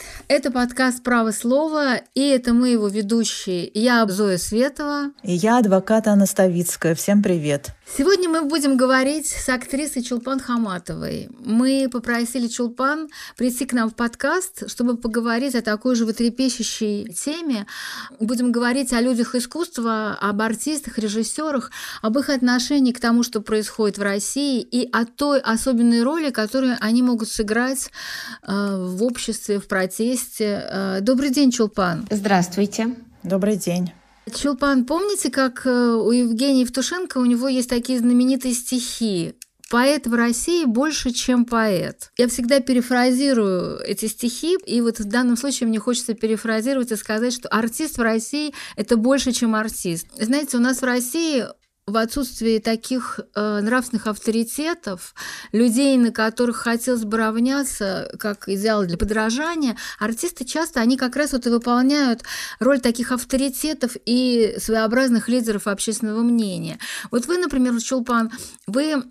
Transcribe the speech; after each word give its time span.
Привет! 0.00 0.19
Это 0.30 0.52
подкаст 0.52 1.02
«Право 1.02 1.32
слова», 1.32 1.96
и 2.14 2.20
это 2.20 2.54
мы 2.54 2.68
его 2.68 2.86
ведущие. 2.86 3.68
Я 3.74 4.06
Зоя 4.06 4.38
Светова. 4.38 5.10
И 5.24 5.32
я 5.32 5.58
адвокат 5.58 6.06
Анна 6.06 6.24
Ставицкая. 6.24 6.94
Всем 6.94 7.20
привет! 7.20 7.72
Сегодня 7.98 8.28
мы 8.28 8.42
будем 8.42 8.76
говорить 8.76 9.26
с 9.26 9.48
актрисой 9.48 10.04
Чулпан 10.04 10.38
Хаматовой. 10.38 11.28
Мы 11.40 11.88
попросили 11.90 12.46
Чулпан 12.46 13.08
прийти 13.36 13.66
к 13.66 13.72
нам 13.72 13.90
в 13.90 13.96
подкаст, 13.96 14.70
чтобы 14.70 14.96
поговорить 14.96 15.56
о 15.56 15.62
такой 15.62 15.96
же 15.96 16.04
животрепещущей 16.04 17.12
теме. 17.12 17.66
Будем 18.20 18.52
говорить 18.52 18.92
о 18.92 19.00
людях 19.00 19.34
искусства, 19.34 20.16
об 20.20 20.40
артистах, 20.40 20.98
режиссерах, 20.98 21.72
об 22.00 22.16
их 22.16 22.28
отношении 22.28 22.92
к 22.92 23.00
тому, 23.00 23.24
что 23.24 23.40
происходит 23.40 23.98
в 23.98 24.02
России, 24.02 24.62
и 24.62 24.88
о 24.92 25.04
той 25.04 25.40
особенной 25.40 26.04
роли, 26.04 26.30
которую 26.30 26.76
они 26.80 27.02
могут 27.02 27.28
сыграть 27.28 27.90
э, 28.46 28.86
в 28.86 29.02
обществе, 29.02 29.58
в 29.58 29.66
протесте. 29.66 30.19
Э, 30.38 31.00
добрый 31.00 31.30
день, 31.30 31.50
Чулпан. 31.50 32.06
Здравствуйте. 32.10 32.96
Добрый 33.22 33.56
день. 33.56 33.92
Чулпан, 34.34 34.84
помните, 34.84 35.30
как 35.30 35.66
э, 35.66 35.70
у 35.70 36.10
Евгения 36.10 36.60
Евтушенко 36.60 37.18
у 37.18 37.24
него 37.24 37.48
есть 37.48 37.68
такие 37.68 37.98
знаменитые 37.98 38.54
стихи 38.54 39.34
Поэт 39.70 40.08
в 40.08 40.14
России 40.14 40.64
больше, 40.64 41.12
чем 41.12 41.44
поэт. 41.44 42.10
Я 42.18 42.26
всегда 42.26 42.58
перефразирую 42.58 43.78
эти 43.86 44.06
стихи, 44.06 44.56
и 44.66 44.80
вот 44.80 44.98
в 44.98 45.04
данном 45.04 45.36
случае 45.36 45.68
мне 45.68 45.78
хочется 45.78 46.14
перефразировать 46.14 46.90
и 46.90 46.96
сказать, 46.96 47.32
что 47.32 47.48
артист 47.48 47.96
в 47.96 48.02
России– 48.02 48.52
это 48.76 48.96
больше, 48.96 49.30
чем 49.30 49.54
артист. 49.54 50.08
Знаете, 50.20 50.56
у 50.56 50.60
нас 50.60 50.82
в 50.82 50.84
России 50.84 51.44
в 51.90 51.96
отсутствии 51.96 52.58
таких 52.58 53.20
э, 53.34 53.60
нравственных 53.60 54.06
авторитетов, 54.06 55.14
людей, 55.52 55.96
на 55.96 56.12
которых 56.12 56.56
хотелось 56.56 57.04
бы 57.04 57.16
равняться, 57.18 58.10
как 58.18 58.48
идеал 58.48 58.84
для 58.84 58.96
подражания, 58.96 59.76
артисты 59.98 60.44
часто, 60.44 60.80
они 60.80 60.96
как 60.96 61.16
раз 61.16 61.32
вот 61.32 61.46
и 61.46 61.50
выполняют 61.50 62.22
роль 62.58 62.80
таких 62.80 63.12
авторитетов 63.12 63.96
и 64.04 64.54
своеобразных 64.58 65.28
лидеров 65.28 65.66
общественного 65.66 66.22
мнения. 66.22 66.78
Вот 67.10 67.26
вы, 67.26 67.38
например, 67.38 67.80
Чулпан, 67.80 68.30
вы 68.66 69.02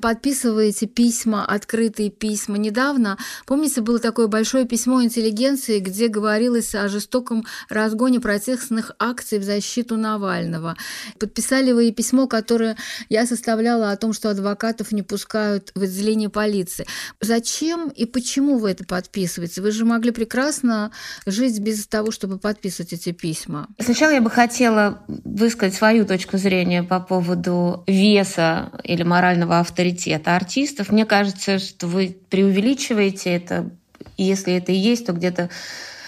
подписываете 0.00 0.86
письма, 0.86 1.44
открытые 1.44 2.10
письма. 2.10 2.56
Недавно, 2.56 3.18
помните, 3.46 3.80
было 3.80 3.98
такое 3.98 4.28
большое 4.28 4.64
письмо 4.64 5.02
интеллигенции, 5.02 5.80
где 5.80 6.06
говорилось 6.08 6.74
о 6.74 6.88
жестоком 6.88 7.44
разгоне 7.68 8.20
протестных 8.20 8.92
акций 8.98 9.38
в 9.38 9.42
защиту 9.42 9.96
Навального. 9.96 10.76
Подписали 11.18 11.72
вы 11.72 11.88
и 11.88 11.92
письмо, 11.92 12.28
которое 12.28 12.76
я 13.08 13.26
составляла 13.26 13.90
о 13.90 13.96
том, 13.96 14.12
что 14.12 14.30
адвокатов 14.30 14.92
не 14.92 15.02
пускают 15.02 15.72
в 15.74 15.82
отделение 15.82 16.28
полиции. 16.28 16.86
Зачем 17.20 17.88
и 17.88 18.06
почему 18.06 18.58
вы 18.58 18.70
это 18.70 18.84
подписываете? 18.84 19.62
Вы 19.62 19.72
же 19.72 19.84
могли 19.84 20.12
прекрасно 20.12 20.92
жить 21.26 21.58
без 21.58 21.86
того, 21.88 22.12
чтобы 22.12 22.38
подписывать 22.38 22.92
эти 22.92 23.10
письма. 23.10 23.68
Сначала 23.80 24.12
я 24.12 24.20
бы 24.20 24.30
хотела 24.30 25.02
высказать 25.08 25.74
свою 25.74 26.06
точку 26.06 26.38
зрения 26.38 26.84
по 26.84 27.00
поводу 27.00 27.82
веса 27.88 28.70
или 28.84 29.02
морального 29.02 29.55
авторитета 29.60 30.36
артистов. 30.36 30.90
Мне 30.90 31.06
кажется, 31.06 31.58
что 31.58 31.86
вы 31.86 32.16
преувеличиваете 32.30 33.30
это. 33.30 33.70
Если 34.16 34.54
это 34.54 34.72
и 34.72 34.76
есть, 34.76 35.06
то 35.06 35.12
где-то 35.12 35.50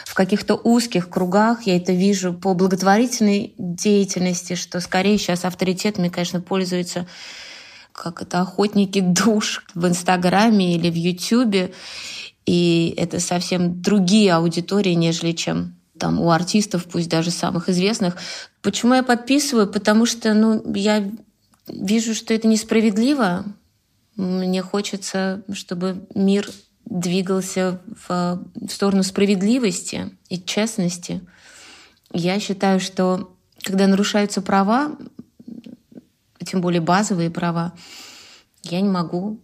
в 0.06 0.14
каких-то 0.14 0.54
узких 0.54 1.10
кругах 1.10 1.62
я 1.66 1.76
это 1.76 1.92
вижу 1.92 2.32
по 2.32 2.54
благотворительной 2.54 3.54
деятельности, 3.58 4.54
что 4.54 4.81
скорее 4.81 5.19
сейчас 5.19 5.44
авторитетами, 5.44 6.08
конечно, 6.08 6.41
пользуются 6.41 7.06
как 7.92 8.22
это 8.22 8.41
охотники 8.41 9.00
душ 9.00 9.64
в 9.75 9.87
Инстаграме 9.87 10.76
или 10.76 10.88
в 10.88 10.94
Ютубе. 10.94 11.72
И 12.47 12.94
это 12.97 13.20
совсем 13.20 13.82
другие 13.82 14.32
аудитории, 14.32 14.94
нежели 14.94 15.32
чем 15.32 15.75
там 15.98 16.20
у 16.20 16.31
артистов, 16.31 16.84
пусть 16.84 17.10
даже 17.10 17.31
самых 17.31 17.69
известных. 17.69 18.16
Почему 18.62 18.94
я 18.94 19.03
подписываю? 19.03 19.66
Потому 19.66 20.06
что 20.06 20.32
ну, 20.32 20.62
я 20.75 21.10
вижу, 21.69 22.15
что 22.15 22.34
это 22.34 22.49
несправедливо. 22.49 23.45
Мне 24.17 24.62
хочется, 24.62 25.43
чтобы 25.53 26.06
мир 26.15 26.49
двигался 26.84 27.81
в, 28.09 28.43
в 28.55 28.71
сторону 28.71 29.03
справедливости 29.03 30.11
и 30.29 30.39
честности. 30.41 31.21
Я 32.12 32.41
считаю, 32.41 32.81
что 32.81 33.34
когда 33.62 33.87
нарушаются 33.87 34.41
права, 34.41 34.97
тем 36.45 36.61
более 36.61 36.81
базовые 36.81 37.31
права, 37.31 37.75
я 38.62 38.81
не 38.81 38.89
могу 38.89 39.41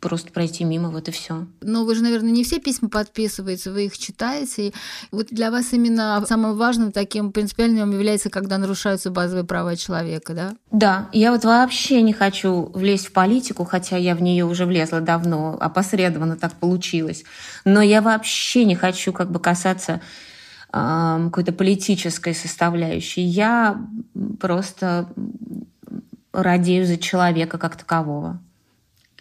просто 0.00 0.32
пройти 0.32 0.64
мимо, 0.64 0.90
вот 0.90 1.08
и 1.08 1.10
все. 1.10 1.46
Но 1.60 1.84
вы 1.84 1.94
же, 1.94 2.02
наверное, 2.02 2.30
не 2.30 2.44
все 2.44 2.58
письма 2.58 2.88
подписываете, 2.88 3.70
вы 3.70 3.86
их 3.86 3.98
читаете. 3.98 4.72
Вот 5.10 5.28
для 5.30 5.50
вас 5.50 5.72
именно 5.72 6.22
самым 6.26 6.56
важным 6.56 6.92
таким 6.92 7.32
принципиальным 7.32 7.92
является, 7.92 8.30
когда 8.30 8.58
нарушаются 8.58 9.10
базовые 9.10 9.44
права 9.44 9.76
человека, 9.76 10.34
да? 10.34 10.56
Да, 10.70 11.08
я 11.12 11.32
вот 11.32 11.44
вообще 11.44 12.02
не 12.02 12.12
хочу 12.12 12.70
влезть 12.74 13.08
в 13.08 13.12
политику, 13.12 13.64
хотя 13.64 13.96
я 13.96 14.14
в 14.14 14.22
нее 14.22 14.44
уже 14.44 14.66
влезла 14.66 15.00
давно, 15.00 15.56
опосредованно 15.60 16.36
так 16.36 16.54
получилось. 16.54 17.24
Но 17.64 17.82
я 17.82 18.02
вообще 18.02 18.64
не 18.64 18.74
хочу 18.74 19.12
как 19.12 19.30
бы 19.30 19.40
касаться 19.40 20.00
э, 20.72 21.20
какой-то 21.26 21.52
политической 21.52 22.34
составляющей. 22.34 23.22
Я 23.22 23.80
просто 24.38 25.08
радею 26.32 26.86
за 26.86 26.98
человека 26.98 27.58
как 27.58 27.76
такового. 27.76 28.40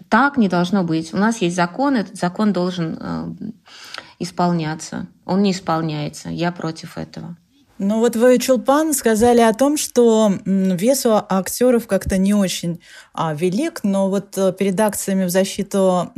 Так 0.09 0.37
не 0.37 0.49
должно 0.49 0.83
быть. 0.83 1.13
У 1.13 1.17
нас 1.17 1.37
есть 1.37 1.55
закон, 1.55 1.95
этот 1.95 2.17
закон 2.17 2.53
должен 2.53 2.97
э, 2.99 3.25
исполняться. 4.19 5.07
Он 5.25 5.41
не 5.41 5.51
исполняется. 5.51 6.29
Я 6.29 6.51
против 6.51 6.97
этого. 6.97 7.35
Ну 7.77 7.99
вот 7.99 8.15
вы, 8.15 8.37
Чулпан, 8.39 8.93
сказали 8.93 9.41
о 9.41 9.53
том, 9.53 9.75
что 9.75 10.31
вес 10.45 11.05
у 11.05 11.11
актеров 11.11 11.87
как-то 11.87 12.17
не 12.17 12.33
очень 12.33 12.79
а, 13.13 13.33
велик, 13.33 13.81
но 13.83 14.09
вот 14.09 14.37
э, 14.37 14.53
перед 14.53 14.79
акциями 14.79 15.25
в 15.25 15.29
защиту 15.29 16.09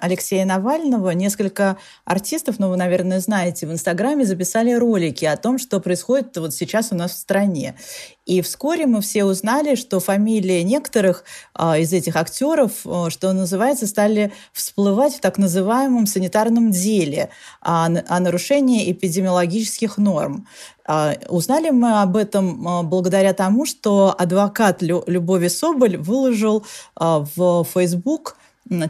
Алексея 0.00 0.44
Навального 0.44 1.10
несколько 1.10 1.76
артистов, 2.04 2.58
ну 2.58 2.68
вы, 2.68 2.76
наверное, 2.76 3.20
знаете, 3.20 3.68
в 3.68 3.72
Инстаграме 3.72 4.24
записали 4.24 4.72
ролики 4.72 5.24
о 5.24 5.36
том, 5.36 5.58
что 5.58 5.78
происходит 5.78 6.36
вот 6.36 6.52
сейчас 6.52 6.90
у 6.90 6.96
нас 6.96 7.12
в 7.12 7.18
стране. 7.18 7.76
И 8.26 8.40
вскоре 8.40 8.86
мы 8.86 9.02
все 9.02 9.24
узнали, 9.24 9.74
что 9.74 10.00
фамилии 10.00 10.62
некоторых 10.62 11.24
а, 11.52 11.78
из 11.78 11.92
этих 11.92 12.16
актеров, 12.16 12.72
а, 12.84 13.10
что 13.10 13.32
называется, 13.32 13.86
стали 13.86 14.32
всплывать 14.52 15.16
в 15.16 15.20
так 15.20 15.36
называемом 15.36 16.06
санитарном 16.06 16.70
деле 16.70 17.28
о, 17.60 17.86
о 17.86 18.20
нарушении 18.20 18.90
эпидемиологических 18.90 19.98
норм. 19.98 20.46
А, 20.86 21.14
узнали 21.28 21.70
мы 21.70 22.02
об 22.02 22.16
этом 22.16 22.66
а, 22.66 22.82
благодаря 22.82 23.32
тому, 23.32 23.64
что 23.64 24.14
адвокат 24.16 24.82
Лю, 24.82 25.02
Любови 25.06 25.48
Соболь 25.48 25.96
выложил 25.96 26.64
а, 26.94 27.24
в 27.36 27.64
Facebook 27.64 28.36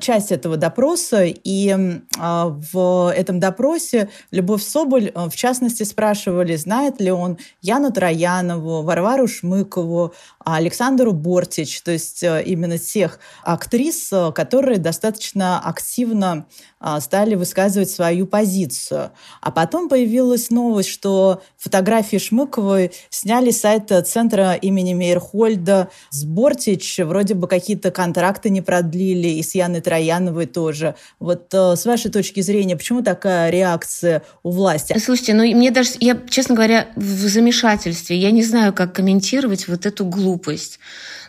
часть 0.00 0.32
этого 0.32 0.56
допроса, 0.56 1.24
и 1.24 1.68
э, 1.68 2.00
в 2.18 3.12
этом 3.14 3.40
допросе 3.40 4.08
Любовь 4.30 4.62
Соболь, 4.62 5.10
э, 5.14 5.28
в 5.28 5.34
частности, 5.34 5.82
спрашивали, 5.82 6.56
знает 6.56 7.00
ли 7.00 7.10
он 7.10 7.38
Яну 7.60 7.92
Троянову, 7.92 8.82
Варвару 8.82 9.26
Шмыкову, 9.26 10.14
Александру 10.44 11.12
Бортич, 11.12 11.80
то 11.82 11.90
есть 11.90 12.22
э, 12.22 12.42
именно 12.44 12.78
тех 12.78 13.18
актрис, 13.42 14.10
э, 14.12 14.30
которые 14.32 14.78
достаточно 14.78 15.58
активно 15.58 16.46
э, 16.80 17.00
стали 17.00 17.34
высказывать 17.34 17.90
свою 17.90 18.26
позицию. 18.26 19.12
А 19.40 19.50
потом 19.50 19.88
появилась 19.88 20.50
новость, 20.50 20.90
что 20.90 21.42
фотографии 21.56 22.18
Шмыковой 22.18 22.92
сняли 23.08 23.50
с 23.50 23.60
сайта 23.60 24.02
центра 24.02 24.52
имени 24.52 24.92
Мейерхольда 24.92 25.88
с 26.10 26.24
Бортич, 26.24 26.98
вроде 26.98 27.34
бы 27.34 27.48
какие-то 27.48 27.90
контракты 27.90 28.50
не 28.50 28.60
продлили, 28.60 29.28
и 29.28 29.42
с 29.42 29.54
Яной 29.54 29.80
Трояновой 29.80 30.46
тоже. 30.46 30.94
Вот 31.18 31.54
с 31.54 31.86
вашей 31.86 32.10
точки 32.10 32.40
зрения, 32.42 32.76
почему 32.76 33.02
такая 33.02 33.48
реакция 33.48 34.22
у 34.42 34.50
власти? 34.50 34.98
Слушайте, 34.98 35.32
ну 35.32 35.44
мне 35.44 35.70
даже, 35.70 35.92
я, 36.00 36.20
честно 36.28 36.54
говоря, 36.54 36.88
в 36.96 37.02
замешательстве. 37.02 38.18
Я 38.18 38.30
не 38.30 38.42
знаю, 38.42 38.74
как 38.74 38.94
комментировать 38.94 39.66
вот 39.68 39.86
эту 39.86 40.04
глупость 40.04 40.33
глупость. 40.34 40.78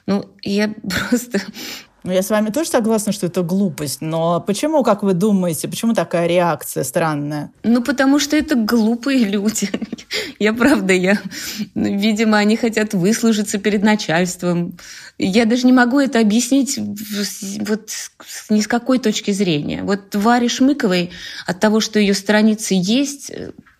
Ну, 0.08 0.26
я 0.42 0.74
просто... 1.10 1.40
Ну, 2.04 2.12
я 2.12 2.22
с 2.22 2.30
вами 2.30 2.52
тоже 2.52 2.70
согласна, 2.70 3.12
что 3.12 3.26
это 3.26 3.42
глупость, 3.42 4.00
но 4.00 4.40
почему, 4.40 4.84
как 4.84 5.02
вы 5.02 5.14
думаете, 5.14 5.68
почему 5.68 5.96
такая 5.96 6.28
реакция 6.28 6.84
странная? 6.84 7.52
Ну, 7.64 7.82
потому 7.82 8.20
что 8.20 8.38
это 8.38 8.54
глупые 8.54 9.26
люди. 9.26 9.72
Я 10.40 10.54
правда, 10.54 10.94
я... 10.94 11.18
Видимо, 11.74 12.38
они 12.38 12.58
хотят 12.58 12.94
выслужиться 12.94 13.58
перед 13.58 13.84
начальством. 13.84 14.78
Я 15.18 15.46
даже 15.46 15.66
не 15.66 15.74
могу 15.74 16.00
это 16.00 16.20
объяснить 16.20 16.78
вот 16.78 17.90
ни 18.50 18.60
с 18.60 18.68
какой 18.68 19.00
точки 19.00 19.32
зрения. 19.32 19.82
Вот 19.84 20.14
Варе 20.14 20.50
Шмыковой 20.50 21.10
от 21.48 21.60
того, 21.60 21.80
что 21.80 22.00
ее 22.00 22.14
страницы 22.14 22.76
есть, 22.78 23.32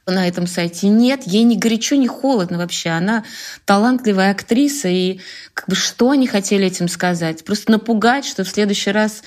на 0.08 0.28
этом 0.28 0.46
сайте. 0.46 0.88
Нет, 0.88 1.24
ей 1.26 1.44
не 1.44 1.58
горячо, 1.58 1.96
не 1.96 2.08
холодно 2.08 2.58
вообще. 2.58 2.90
Она 2.90 3.24
талантливая 3.66 4.32
актриса. 4.32 4.88
И 4.88 5.20
как 5.54 5.68
бы 5.68 5.76
что 5.76 6.12
они 6.12 6.28
хотели 6.28 6.68
этим 6.68 6.88
сказать? 6.88 7.44
Просто 7.44 7.72
напугать, 7.72 8.26
что 8.26 8.44
в 8.44 8.50
следующий 8.50 8.92
раз 8.92 9.24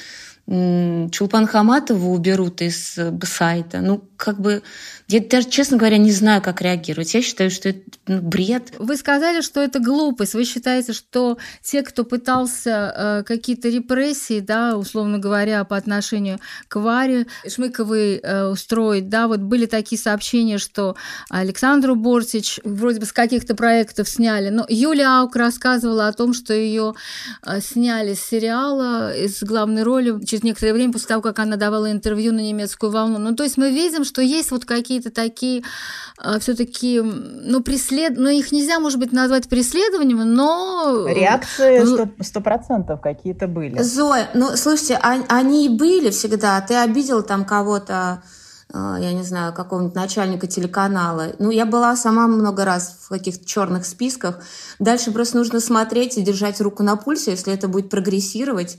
Чулпан 0.47 1.47
Хаматову 1.47 2.15
уберут 2.15 2.63
из 2.63 2.97
э, 2.97 3.13
сайта. 3.23 3.83
Ну, 3.83 4.03
как 4.19 4.41
бы 4.41 4.63
я 5.07 5.21
даже, 5.21 5.49
честно 5.49 5.79
говоря, 5.79 5.97
не 5.97 6.13
знаю, 6.13 6.43
как 6.43 6.61
реагировать. 6.61 7.15
Я 7.15 7.23
считаю, 7.23 7.51
что 7.51 7.71
это 7.71 7.81
ну, 8.07 8.21
бред. 8.21 8.75
Вы 8.79 8.95
сказали, 8.97 9.41
что 9.41 9.63
это 9.63 9.79
глупость. 9.79 10.35
Вы 10.35 10.45
считаете, 10.45 10.93
что 10.93 11.39
те, 11.63 11.83
кто 11.83 12.05
пытался 12.05 12.95
э, 12.95 13.23
какие-то 13.25 13.71
репрессии, 13.71 14.41
да, 14.41 14.77
условно 14.77 15.19
говоря, 15.19 15.65
по 15.65 15.79
отношению 15.79 16.41
к 16.69 16.77
Варе 16.77 17.27
Шмыковой 17.49 18.17
э, 18.17 18.49
устроить, 18.49 19.09
да, 19.09 19.29
вот 19.29 19.41
были 19.41 19.65
такие 19.65 19.99
сообщения, 19.99 20.59
что 20.59 20.95
Александру 21.31 21.95
Бортич 21.95 22.61
вроде 22.63 23.01
бы 23.01 23.07
с 23.07 23.13
каких-то 23.13 23.55
проектов 23.55 24.11
сняли, 24.11 24.51
но 24.51 24.67
Юлия 24.69 25.21
Аук 25.21 25.37
рассказывала 25.37 26.09
о 26.09 26.13
том, 26.13 26.35
что 26.35 26.53
ее 26.53 26.93
э, 27.47 27.61
сняли 27.63 28.13
с 28.13 28.21
сериала 28.21 29.17
из 29.17 29.43
главной 29.43 29.85
роли 29.85 30.23
через 30.25 30.43
некоторое 30.43 30.75
время 30.75 30.93
после 30.93 31.09
того, 31.09 31.23
как 31.23 31.39
она 31.39 31.57
давала 31.57 31.91
интервью 31.91 32.33
на 32.33 32.41
немецкую 32.41 32.93
волну. 32.93 33.19
Ну, 33.19 33.35
то 33.35 33.45
есть 33.45 33.57
мы 33.57 33.71
видим, 33.71 34.05
что 34.09 34.23
есть 34.23 34.51
вот 34.51 34.65
какие 34.65 34.89
какие-то 34.89 35.11
такие 35.11 35.63
а, 36.19 36.39
все-таки, 36.39 37.01
ну, 37.01 37.63
преслед... 37.63 38.15
ну, 38.17 38.29
их 38.29 38.53
нельзя, 38.53 38.81
может 38.81 38.99
быть, 38.99 39.13
назвать 39.13 39.49
преследованием, 39.49 40.19
но... 40.35 41.07
Реакции 41.09 42.23
сто 42.23 42.41
процентов 42.41 43.01
какие-то 43.01 43.47
были. 43.47 43.81
Зоя, 43.83 44.29
ну, 44.35 44.57
слушайте, 44.57 44.99
а, 45.01 45.19
они 45.29 45.67
и 45.67 45.69
были 45.69 46.11
всегда. 46.11 46.61
Ты 46.61 46.75
обидел 46.75 47.23
там 47.23 47.45
кого-то, 47.45 48.23
а, 48.73 48.97
я 48.99 49.13
не 49.13 49.23
знаю, 49.23 49.53
какого-нибудь 49.53 49.95
начальника 49.95 50.47
телеканала. 50.47 51.35
Ну, 51.39 51.51
я 51.51 51.67
была 51.67 51.95
сама 51.95 52.27
много 52.27 52.65
раз 52.65 52.99
в 53.03 53.09
каких-то 53.11 53.45
черных 53.45 53.87
списках. 53.87 54.41
Дальше 54.79 55.13
просто 55.13 55.37
нужно 55.37 55.61
смотреть 55.61 56.17
и 56.17 56.23
держать 56.23 56.61
руку 56.61 56.83
на 56.83 56.97
пульсе. 56.97 57.33
Если 57.33 57.53
это 57.53 57.69
будет 57.69 57.91
прогрессировать, 57.91 58.79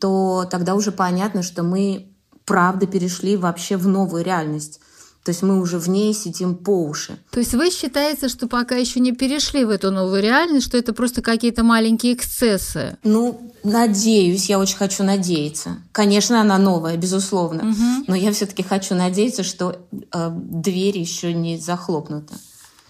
то 0.00 0.46
тогда 0.50 0.74
уже 0.74 0.92
понятно, 0.92 1.42
что 1.42 1.62
мы 1.62 2.13
правда 2.44 2.86
перешли 2.86 3.36
вообще 3.36 3.76
в 3.76 3.86
новую 3.86 4.24
реальность. 4.24 4.80
То 5.24 5.30
есть 5.30 5.42
мы 5.42 5.58
уже 5.58 5.78
в 5.78 5.88
ней 5.88 6.12
сидим 6.12 6.54
по 6.54 6.84
уши. 6.84 7.16
То 7.30 7.40
есть 7.40 7.54
вы 7.54 7.70
считаете, 7.70 8.28
что 8.28 8.46
пока 8.46 8.76
еще 8.76 9.00
не 9.00 9.12
перешли 9.12 9.64
в 9.64 9.70
эту 9.70 9.90
новую 9.90 10.22
реальность, 10.22 10.66
что 10.66 10.76
это 10.76 10.92
просто 10.92 11.22
какие-то 11.22 11.64
маленькие 11.64 12.12
эксцессы? 12.12 12.98
Ну, 13.04 13.54
надеюсь, 13.62 14.50
я 14.50 14.58
очень 14.58 14.76
хочу 14.76 15.02
надеяться. 15.02 15.78
Конечно, 15.92 16.42
она 16.42 16.58
новая, 16.58 16.98
безусловно. 16.98 17.70
Угу. 17.70 18.04
Но 18.08 18.14
я 18.14 18.32
все-таки 18.32 18.62
хочу 18.62 18.94
надеяться, 18.94 19.44
что 19.44 19.78
э, 19.90 20.30
дверь 20.30 20.98
еще 20.98 21.32
не 21.32 21.56
захлопнута. 21.56 22.34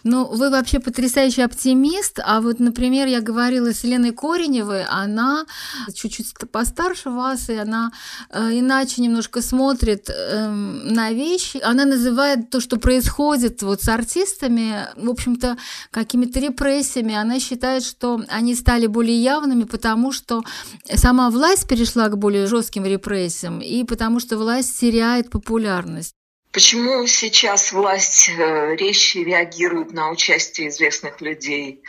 Ну, 0.05 0.27
вы 0.27 0.51
вообще 0.51 0.81
потрясающий 0.81 1.41
оптимист. 1.41 2.21
А 2.23 2.43
вот, 2.43 2.61
например, 2.61 3.09
я 3.09 3.23
говорила 3.23 3.73
с 3.73 3.85
Леной 3.85 4.13
Кореневой, 4.13 4.85
она 4.85 5.47
чуть-чуть 5.95 6.35
постарше 6.53 7.09
вас, 7.09 7.49
и 7.49 7.55
она 7.55 7.91
э, 8.29 8.59
иначе 8.59 9.01
немножко 9.01 9.41
смотрит 9.41 10.11
э, 10.11 10.49
на 10.49 11.11
вещи. 11.13 11.59
Она 11.63 11.87
называет 11.87 12.51
то, 12.51 12.61
что 12.61 12.77
происходит 12.77 13.63
вот 13.63 13.83
с 13.83 13.89
артистами, 13.89 14.89
в 14.97 15.09
общем-то, 15.09 15.57
какими-то 15.91 16.39
репрессиями. 16.39 17.15
Она 17.15 17.41
считает, 17.41 17.83
что 17.83 18.23
они 18.29 18.55
стали 18.55 18.87
более 18.87 19.23
явными, 19.23 19.65
потому 19.65 20.13
что 20.13 20.43
сама 20.95 21.31
власть 21.31 21.67
перешла 21.67 22.09
к 22.09 22.19
более 22.19 22.47
жестким 22.47 22.85
репрессиям, 22.85 23.61
и 23.61 23.85
потому 23.85 24.21
что 24.21 24.37
власть 24.37 24.79
теряет 24.79 25.31
популярность. 25.31 26.15
Почему 26.55 27.05
сейчас 27.09 27.73
власть 27.73 28.29
э, 28.29 28.77
резче 28.77 29.25
реагирует 29.25 29.93
на 29.93 30.11
участие 30.11 30.69
известных 30.69 31.21
людей 31.21 31.83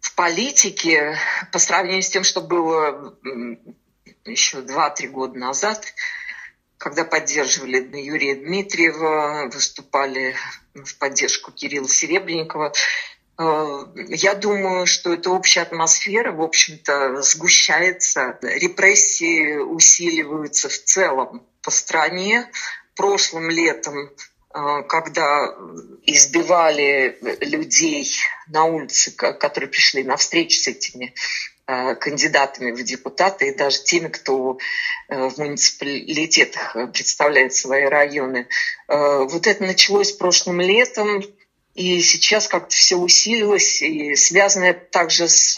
в 0.00 0.14
политике 0.14 1.18
по 1.52 1.58
сравнению 1.58 2.02
с 2.02 2.08
тем, 2.08 2.24
что 2.24 2.40
было 2.40 3.14
еще 4.24 4.60
2-3 4.60 5.08
года 5.08 5.38
назад, 5.38 5.92
когда 6.78 7.04
поддерживали 7.04 7.86
Юрия 8.00 8.36
Дмитриева, 8.36 9.50
выступали 9.52 10.34
в 10.74 10.96
поддержку 10.96 11.52
Кирилла 11.52 11.90
Серебренникова. 11.90 12.72
Э, 13.38 13.84
я 14.08 14.34
думаю, 14.34 14.86
что 14.86 15.12
эта 15.12 15.28
общая 15.28 15.60
атмосфера, 15.60 16.32
в 16.32 16.40
общем-то, 16.40 17.20
сгущается, 17.20 18.38
репрессии 18.40 19.58
усиливаются 19.58 20.70
в 20.70 20.78
целом 20.78 21.46
по 21.60 21.70
стране, 21.70 22.50
прошлым 22.98 23.48
летом, 23.48 23.96
э, 24.00 24.82
когда 24.88 25.54
избивали 26.04 27.16
людей 27.40 28.10
на 28.48 28.64
улице, 28.64 29.12
которые 29.12 29.70
пришли 29.70 30.02
на 30.02 30.16
встречу 30.16 30.58
с 30.58 30.66
этими 30.66 31.14
э, 31.66 31.94
кандидатами 31.94 32.72
в 32.72 32.82
депутаты 32.82 33.48
и 33.48 33.54
даже 33.54 33.84
теми, 33.84 34.08
кто 34.08 34.58
э, 35.08 35.28
в 35.28 35.38
муниципалитетах 35.38 36.76
представляет 36.92 37.54
свои 37.54 37.84
районы. 37.84 38.48
Вот 38.88 39.46
это 39.46 39.62
началось 39.62 40.12
прошлым 40.12 40.60
летом. 40.60 41.22
И 41.78 42.00
сейчас 42.00 42.48
как-то 42.48 42.74
все 42.74 42.96
усилилось, 42.96 43.82
и 43.82 44.16
связано 44.16 44.74
также 44.74 45.28
с 45.28 45.56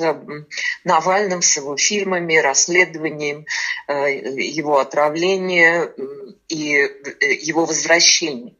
Навальным, 0.84 1.40
с 1.40 1.56
его 1.56 1.78
фильмами, 1.78 2.36
расследованием 2.36 3.46
э, 3.88 4.18
его 4.38 4.80
отравления 4.80 5.90
и 6.48 6.74
э, 6.74 6.90
его 7.40 7.64
возвращения. 7.64 8.52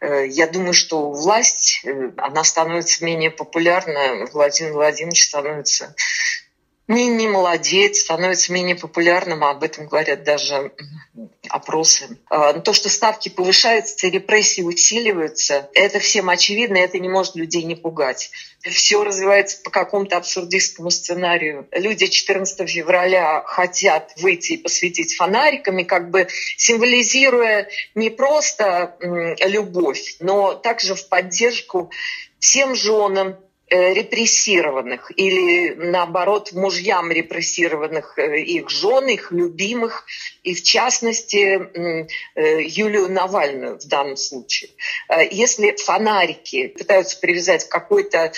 Э, 0.00 0.26
я 0.26 0.46
думаю, 0.46 0.72
что 0.72 1.10
власть, 1.10 1.84
она 2.16 2.42
становится 2.42 3.04
менее 3.04 3.30
популярна, 3.30 4.24
Владимир 4.32 4.72
Владимирович 4.72 5.24
становится 5.24 5.94
не, 6.86 7.06
не 7.06 7.28
молодеет, 7.28 7.96
становится 7.96 8.52
менее 8.52 8.76
популярным, 8.76 9.42
а 9.42 9.50
об 9.50 9.62
этом 9.62 9.86
говорят 9.86 10.22
даже 10.22 10.72
опросы. 11.48 12.18
А, 12.28 12.52
то, 12.54 12.72
что 12.74 12.90
ставки 12.90 13.30
повышаются, 13.30 14.06
репрессии 14.08 14.60
усиливаются, 14.60 15.70
это 15.72 15.98
всем 15.98 16.28
очевидно, 16.28 16.76
это 16.76 16.98
не 16.98 17.08
может 17.08 17.36
людей 17.36 17.62
не 17.62 17.74
пугать. 17.74 18.30
Все 18.60 19.02
развивается 19.02 19.62
по 19.62 19.70
какому-то 19.70 20.16
абсурдистскому 20.16 20.90
сценарию. 20.90 21.66
Люди 21.72 22.06
14 22.06 22.68
февраля 22.68 23.42
хотят 23.46 24.12
выйти 24.16 24.52
и 24.52 24.56
посветить 24.58 25.16
фонариками, 25.16 25.84
как 25.84 26.10
бы 26.10 26.28
символизируя 26.56 27.68
не 27.94 28.10
просто 28.10 28.96
любовь, 29.40 30.16
но 30.20 30.54
также 30.54 30.94
в 30.94 31.08
поддержку 31.08 31.90
всем 32.38 32.74
женам, 32.74 33.38
репрессированных 33.74 35.10
или, 35.16 35.74
наоборот, 35.74 36.52
мужьям 36.52 37.10
репрессированных 37.10 38.18
э, 38.18 38.40
их 38.40 38.70
жен, 38.70 39.08
их 39.08 39.32
любимых, 39.32 40.04
и 40.42 40.54
в 40.54 40.62
частности 40.62 42.06
э, 42.34 42.62
Юлию 42.62 43.10
Навальную 43.10 43.78
в 43.78 43.86
данном 43.86 44.16
случае. 44.16 44.70
Если 45.30 45.74
фонарики 45.76 46.68
пытаются 46.68 47.18
привязать 47.18 47.64
к 47.64 47.70
какой-то 47.70 48.32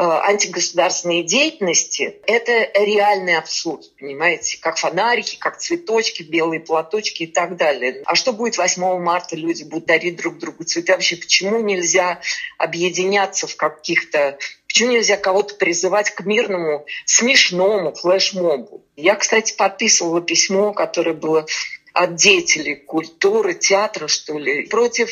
Э, 0.00 0.20
антигосударственной 0.22 1.24
деятельности, 1.24 2.20
это 2.24 2.70
реальный 2.80 3.36
абсурд, 3.36 3.82
понимаете, 3.98 4.56
как 4.60 4.76
фонарики, 4.76 5.36
как 5.36 5.58
цветочки, 5.58 6.22
белые 6.22 6.60
платочки 6.60 7.24
и 7.24 7.26
так 7.26 7.56
далее. 7.56 8.04
А 8.06 8.14
что 8.14 8.32
будет 8.32 8.58
8 8.58 9.00
марта? 9.00 9.34
Люди 9.34 9.64
будут 9.64 9.86
дарить 9.86 10.14
друг 10.14 10.38
другу 10.38 10.62
цветы. 10.62 10.92
Вообще, 10.92 11.16
почему 11.16 11.58
нельзя 11.58 12.20
объединяться 12.58 13.48
в 13.48 13.56
каких-то 13.56 14.38
Почему 14.68 14.92
нельзя 14.92 15.16
кого-то 15.16 15.54
призывать 15.54 16.10
к 16.10 16.24
мирному, 16.24 16.86
смешному 17.06 17.94
флешмобу? 17.94 18.84
Я, 18.96 19.16
кстати, 19.16 19.56
подписывала 19.56 20.20
письмо, 20.20 20.72
которое 20.74 21.14
было 21.14 21.46
от 21.94 22.14
деятелей 22.14 22.76
культуры, 22.76 23.54
театра, 23.54 24.08
что 24.08 24.38
ли, 24.38 24.66
против 24.66 25.10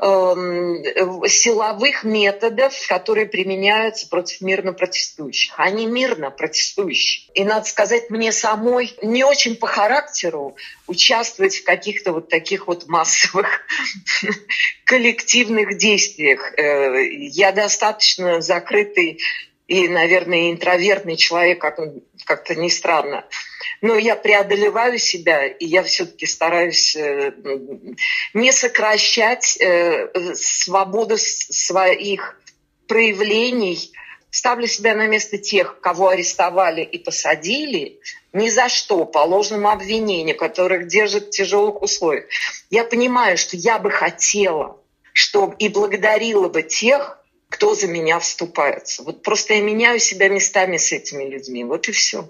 силовых 0.00 2.04
методов, 2.04 2.72
которые 2.88 3.26
применяются 3.26 4.08
против 4.08 4.40
мирно 4.42 4.72
протестующих. 4.72 5.54
Они 5.56 5.86
мирно 5.86 6.30
протестующие. 6.30 7.28
И 7.34 7.42
надо 7.42 7.66
сказать, 7.66 8.08
мне 8.08 8.30
самой 8.30 8.94
не 9.02 9.24
очень 9.24 9.56
по 9.56 9.66
характеру 9.66 10.56
участвовать 10.86 11.56
в 11.56 11.64
каких-то 11.64 12.12
вот 12.12 12.28
таких 12.28 12.68
вот 12.68 12.86
массовых 12.86 13.62
коллективных 14.84 15.78
действиях. 15.78 16.56
Э, 16.56 17.04
я 17.10 17.50
достаточно 17.50 18.40
закрытый 18.40 19.18
и, 19.66 19.88
наверное, 19.88 20.52
интровертный 20.52 21.16
человек, 21.16 21.60
как 21.60 21.80
как-то 22.24 22.54
не 22.54 22.70
странно. 22.70 23.24
Но 23.80 23.96
я 23.96 24.16
преодолеваю 24.16 24.98
себя, 24.98 25.46
и 25.46 25.66
я 25.66 25.82
все-таки 25.82 26.26
стараюсь 26.26 26.94
э, 26.96 27.32
не 28.34 28.52
сокращать 28.52 29.56
э, 29.60 30.34
свободу 30.34 31.16
своих 31.18 32.40
проявлений, 32.86 33.92
ставлю 34.30 34.66
себя 34.66 34.94
на 34.94 35.06
место 35.06 35.38
тех, 35.38 35.80
кого 35.80 36.08
арестовали 36.08 36.82
и 36.82 36.98
посадили, 36.98 38.00
ни 38.32 38.48
за 38.48 38.68
что, 38.68 39.04
по 39.04 39.20
ложному 39.20 39.70
обвинению, 39.70 40.36
которых 40.36 40.86
держат 40.86 41.26
в 41.26 41.30
тяжелых 41.30 41.82
условиях. 41.82 42.26
Я 42.70 42.84
понимаю, 42.84 43.38
что 43.38 43.56
я 43.56 43.78
бы 43.78 43.90
хотела, 43.90 44.78
чтобы 45.12 45.56
и 45.58 45.68
благодарила 45.68 46.48
бы 46.48 46.62
тех, 46.62 47.18
кто 47.48 47.74
за 47.74 47.88
меня 47.88 48.18
вступается. 48.18 49.02
Вот 49.02 49.22
просто 49.22 49.54
я 49.54 49.62
меняю 49.62 49.98
себя 49.98 50.28
местами 50.28 50.76
с 50.76 50.92
этими 50.92 51.24
людьми. 51.24 51.64
Вот 51.64 51.88
и 51.88 51.92
все. 51.92 52.28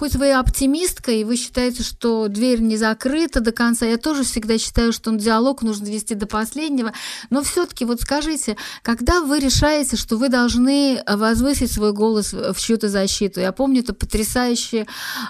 Хоть 0.00 0.14
вы 0.14 0.32
оптимистка, 0.32 1.12
и 1.12 1.24
вы 1.24 1.36
считаете, 1.36 1.82
что 1.82 2.28
дверь 2.28 2.62
не 2.62 2.78
закрыта 2.78 3.40
до 3.40 3.52
конца, 3.52 3.84
я 3.84 3.98
тоже 3.98 4.24
всегда 4.24 4.56
считаю, 4.56 4.94
что 4.94 5.10
диалог 5.14 5.60
нужно 5.60 5.84
вести 5.88 6.14
до 6.14 6.26
последнего, 6.26 6.94
но 7.28 7.42
все-таки 7.42 7.84
вот 7.84 8.00
скажите, 8.00 8.56
когда 8.80 9.20
вы 9.20 9.40
решаете, 9.40 9.98
что 9.98 10.16
вы 10.16 10.30
должны 10.30 11.02
возвысить 11.06 11.70
свой 11.70 11.92
голос 11.92 12.32
в 12.32 12.58
чью-то 12.58 12.88
защиту? 12.88 13.40
Я 13.40 13.52
помню, 13.52 13.82
это 13.82 13.92
потрясающий 13.92 14.86
э, 14.86 14.86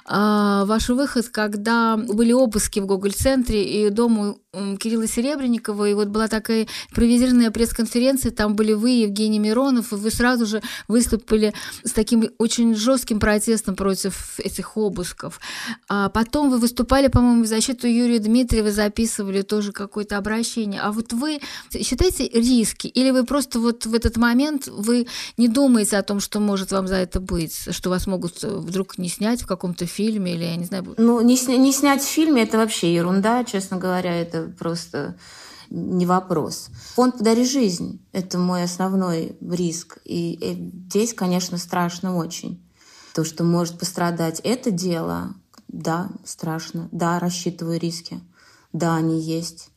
ваш 0.06 0.88
выход, 0.88 1.28
когда 1.30 1.96
были 1.96 2.30
обыски 2.30 2.78
в 2.78 2.86
Гоголь-центре 2.86 3.64
и 3.64 3.90
дому 3.90 4.38
Кирилла 4.52 5.06
Серебренникова, 5.06 5.88
и 5.88 5.94
вот 5.94 6.08
была 6.08 6.26
такая 6.26 6.66
импровизированная 6.90 7.52
пресс-конференция, 7.52 8.32
там 8.32 8.56
были 8.56 8.72
вы, 8.72 8.90
Евгений 8.90 9.38
Миронов, 9.38 9.92
и 9.92 9.96
вы 9.96 10.10
сразу 10.10 10.44
же 10.44 10.60
выступили 10.88 11.54
с 11.84 11.92
таким 11.92 12.30
очень 12.38 12.74
жестким 12.74 13.20
протестом 13.20 13.76
против 13.76 14.40
этих 14.40 14.59
обысков. 14.76 15.40
А 15.88 16.08
потом 16.08 16.50
вы 16.50 16.58
выступали, 16.58 17.08
по-моему, 17.08 17.44
в 17.44 17.46
защиту 17.46 17.86
Юрия 17.86 18.18
Дмитриева, 18.18 18.70
записывали 18.70 19.42
тоже 19.42 19.72
какое-то 19.72 20.16
обращение. 20.16 20.80
А 20.80 20.92
вот 20.92 21.12
вы 21.12 21.40
считаете 21.72 22.28
риски? 22.28 22.86
Или 22.86 23.10
вы 23.10 23.24
просто 23.24 23.60
вот 23.60 23.86
в 23.86 23.94
этот 23.94 24.16
момент 24.16 24.68
вы 24.68 25.06
не 25.36 25.48
думаете 25.48 25.96
о 25.96 26.02
том, 26.02 26.20
что 26.20 26.40
может 26.40 26.72
вам 26.72 26.86
за 26.86 26.96
это 26.96 27.20
быть? 27.20 27.68
Что 27.70 27.90
вас 27.90 28.06
могут 28.06 28.42
вдруг 28.42 28.98
не 28.98 29.08
снять 29.08 29.42
в 29.42 29.46
каком-то 29.46 29.86
фильме 29.86 30.34
или, 30.34 30.44
я 30.44 30.56
не 30.56 30.64
знаю... 30.64 30.94
Ну, 30.98 31.20
не, 31.20 31.36
сня- 31.36 31.58
не 31.58 31.72
снять 31.72 32.02
в 32.02 32.08
фильме– 32.08 32.42
это 32.44 32.58
вообще 32.58 32.94
ерунда, 32.94 33.44
честно 33.44 33.76
говоря. 33.76 34.14
Это 34.14 34.52
просто 34.58 35.16
не 35.70 36.04
вопрос. 36.04 36.68
Фонд 36.94 37.18
«Подари 37.18 37.44
жизнь»— 37.44 38.00
это 38.12 38.38
мой 38.38 38.64
основной 38.64 39.36
риск. 39.40 39.98
И 40.04 40.70
здесь, 40.86 41.14
конечно, 41.14 41.58
страшно 41.58 42.16
очень. 42.16 42.60
То, 43.14 43.24
что 43.24 43.44
может 43.44 43.78
пострадать 43.78 44.40
это 44.44 44.70
дело, 44.70 45.34
да, 45.68 46.10
страшно. 46.24 46.88
Да, 46.92 47.18
рассчитываю 47.18 47.78
риски. 47.78 48.20
Да, 48.72 48.96
они 48.96 49.20
есть. 49.20 49.70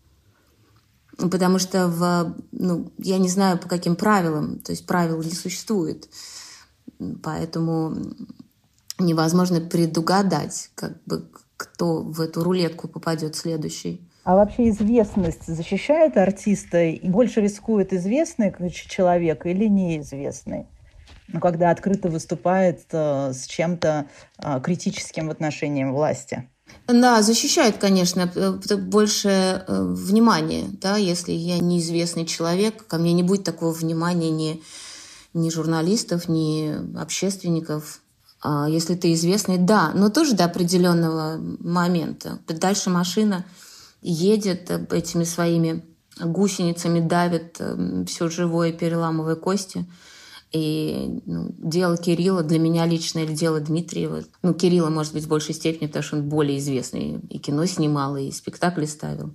Потому 1.17 1.59
что 1.59 1.87
в, 1.87 2.35
ну, 2.51 2.91
я 2.97 3.17
не 3.17 3.29
знаю, 3.29 3.59
по 3.59 3.67
каким 3.67 3.95
правилам, 3.95 4.59
то 4.59 4.71
есть 4.71 4.85
правил 4.85 5.21
не 5.21 5.31
существует. 5.31 6.09
Поэтому 7.21 7.95
невозможно 8.99 9.61
предугадать, 9.61 10.71
как 10.75 11.03
бы, 11.03 11.29
кто 11.57 12.01
в 12.01 12.21
эту 12.21 12.43
рулетку 12.43 12.87
попадет 12.87 13.35
следующий. 13.35 14.07
А 14.23 14.35
вообще 14.35 14.69
известность 14.69 15.45
защищает 15.47 16.17
артиста? 16.17 16.81
И 16.83 17.07
больше 17.07 17.41
рискует 17.41 17.93
известный 17.93 18.53
человек 18.71 19.45
или 19.45 19.65
неизвестный? 19.65 20.67
Ну, 21.27 21.39
когда 21.39 21.71
открыто 21.71 22.09
выступает 22.09 22.81
э, 22.91 23.33
с 23.33 23.47
чем-то 23.47 24.07
э, 24.37 24.61
критическим 24.61 25.27
в 25.27 25.31
отношении 25.31 25.85
власти. 25.85 26.49
Да, 26.87 27.21
защищает, 27.21 27.77
конечно, 27.77 28.27
больше 28.77 29.29
э, 29.29 29.63
внимания, 29.67 30.65
да, 30.81 30.97
если 30.97 31.31
я 31.31 31.59
неизвестный 31.59 32.25
человек, 32.25 32.85
ко 32.87 32.97
мне 32.97 33.13
не 33.13 33.23
будет 33.23 33.43
такого 33.43 33.71
внимания 33.71 34.31
ни, 34.31 34.61
ни 35.33 35.49
журналистов, 35.49 36.27
ни 36.27 36.97
общественников. 36.97 38.01
А 38.41 38.67
если 38.67 38.95
ты 38.95 39.13
известный, 39.13 39.57
да, 39.57 39.91
но 39.95 40.09
тоже 40.09 40.35
до 40.35 40.45
определенного 40.45 41.37
момента. 41.59 42.39
Дальше 42.47 42.89
машина 42.89 43.45
едет 44.01 44.69
э, 44.69 44.85
этими 44.91 45.23
своими 45.23 45.85
гусеницами, 46.19 46.99
давит 46.99 47.57
э, 47.59 48.05
все 48.07 48.27
живое, 48.27 48.73
переламывая 48.73 49.35
кости. 49.35 49.85
И 50.53 51.21
ну, 51.25 51.51
дело 51.57 51.97
Кирилла 51.97 52.43
для 52.43 52.59
меня 52.59 52.85
лично 52.85 53.19
или 53.19 53.33
дело 53.33 53.59
Дмитриева. 53.59 54.23
Ну, 54.43 54.53
Кирилла, 54.53 54.89
может 54.89 55.13
быть, 55.13 55.23
в 55.23 55.27
большей 55.27 55.55
степени, 55.55 55.87
потому 55.87 56.03
что 56.03 56.17
он 56.17 56.29
более 56.29 56.59
известный. 56.59 57.19
И 57.29 57.39
кино 57.39 57.65
снимал, 57.65 58.15
и 58.17 58.29
спектакли 58.31 58.85
ставил. 58.85 59.33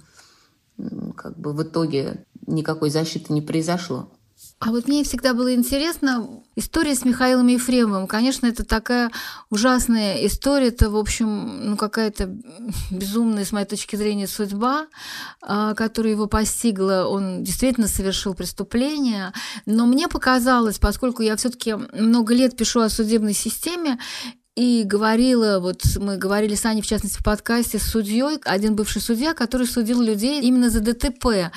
Как 1.16 1.36
бы 1.36 1.52
в 1.52 1.62
итоге 1.64 2.24
никакой 2.46 2.90
защиты 2.90 3.32
не 3.32 3.42
произошло. 3.42 4.12
А 4.60 4.70
вот 4.70 4.88
мне 4.88 5.04
всегда 5.04 5.34
было 5.34 5.54
интересно 5.54 6.42
история 6.56 6.96
с 6.96 7.04
Михаилом 7.04 7.46
Ефремовым. 7.46 8.08
Конечно, 8.08 8.46
это 8.46 8.64
такая 8.64 9.12
ужасная 9.50 10.26
история, 10.26 10.68
это, 10.68 10.90
в 10.90 10.96
общем, 10.96 11.70
ну 11.70 11.76
какая-то 11.76 12.34
безумная, 12.90 13.44
с 13.44 13.52
моей 13.52 13.66
точки 13.66 13.94
зрения, 13.94 14.26
судьба, 14.26 14.88
а, 15.40 15.74
которая 15.74 16.12
его 16.12 16.26
постигла. 16.26 17.06
Он 17.08 17.44
действительно 17.44 17.86
совершил 17.86 18.34
преступление. 18.34 19.32
Но 19.64 19.86
мне 19.86 20.08
показалось, 20.08 20.80
поскольку 20.80 21.22
я 21.22 21.36
все-таки 21.36 21.74
много 21.74 22.34
лет 22.34 22.56
пишу 22.56 22.80
о 22.80 22.88
судебной 22.88 23.34
системе, 23.34 23.98
и 24.58 24.82
говорила, 24.82 25.60
вот 25.60 25.84
мы 26.00 26.16
говорили 26.16 26.56
с 26.56 26.64
Аней, 26.64 26.82
в 26.82 26.86
частности, 26.86 27.20
в 27.20 27.22
подкасте 27.22 27.78
с 27.78 27.84
судьей, 27.84 28.40
один 28.44 28.74
бывший 28.74 29.00
судья, 29.00 29.32
который 29.32 29.68
судил 29.68 30.00
людей 30.00 30.42
именно 30.42 30.68
за 30.68 30.80
ДТП. 30.80 31.52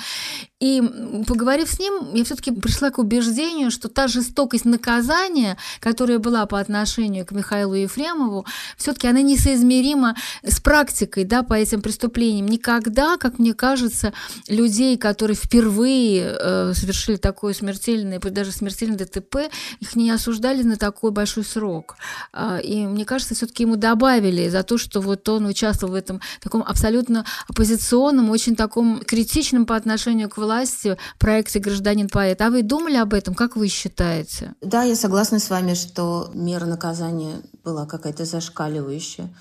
И 0.62 0.80
поговорив 1.26 1.68
с 1.68 1.80
ним, 1.80 2.14
я 2.14 2.22
все-таки 2.22 2.52
пришла 2.52 2.90
к 2.90 2.98
убеждению, 3.00 3.72
что 3.72 3.88
та 3.88 4.06
жестокость 4.06 4.64
наказания, 4.64 5.56
которая 5.80 6.20
была 6.20 6.46
по 6.46 6.60
отношению 6.60 7.26
к 7.26 7.32
Михаилу 7.32 7.74
Ефремову, 7.74 8.46
все-таки 8.76 9.08
она 9.08 9.22
несоизмерима 9.22 10.14
с 10.44 10.60
практикой 10.60 11.24
да, 11.24 11.42
по 11.42 11.54
этим 11.54 11.82
преступлениям. 11.82 12.46
Никогда, 12.46 13.16
как 13.16 13.40
мне 13.40 13.54
кажется, 13.54 14.12
людей, 14.46 14.96
которые 14.96 15.34
впервые 15.34 16.36
э, 16.38 16.74
совершили 16.76 17.16
такое 17.16 17.54
смертельное, 17.54 18.20
даже 18.20 18.52
смертельное 18.52 18.98
ДТП, 18.98 19.50
их 19.80 19.96
не 19.96 20.12
осуждали 20.12 20.62
на 20.62 20.76
такой 20.76 21.10
большой 21.10 21.42
срок. 21.42 21.96
Э, 22.32 22.60
и 22.62 22.86
мне 22.86 23.04
кажется, 23.04 23.34
все-таки 23.34 23.64
ему 23.64 23.74
добавили 23.74 24.48
за 24.48 24.62
то, 24.62 24.78
что 24.78 25.00
вот 25.00 25.28
он 25.28 25.46
участвовал 25.46 25.94
в 25.94 25.96
этом 25.96 26.20
таком 26.40 26.62
абсолютно 26.62 27.24
оппозиционном, 27.48 28.30
очень 28.30 28.54
таком 28.54 29.00
критичном 29.00 29.66
по 29.66 29.74
отношению 29.74 30.28
к 30.28 30.36
власти 30.36 30.51
власти 30.52 30.98
проекте 31.18 31.58
«Гражданин-поэт». 31.60 32.40
А 32.40 32.50
вы 32.50 32.62
думали 32.62 32.96
об 32.96 33.14
этом? 33.14 33.34
Как 33.34 33.56
вы 33.56 33.68
считаете? 33.68 34.54
Да, 34.60 34.82
я 34.82 34.94
согласна 34.94 35.38
с 35.38 35.50
вами, 35.50 35.74
что 35.74 36.30
мера 36.34 36.66
наказания 36.66 37.42
была 37.64 37.86
какая-то 37.86 38.24
зашкаливающая. 38.24 39.34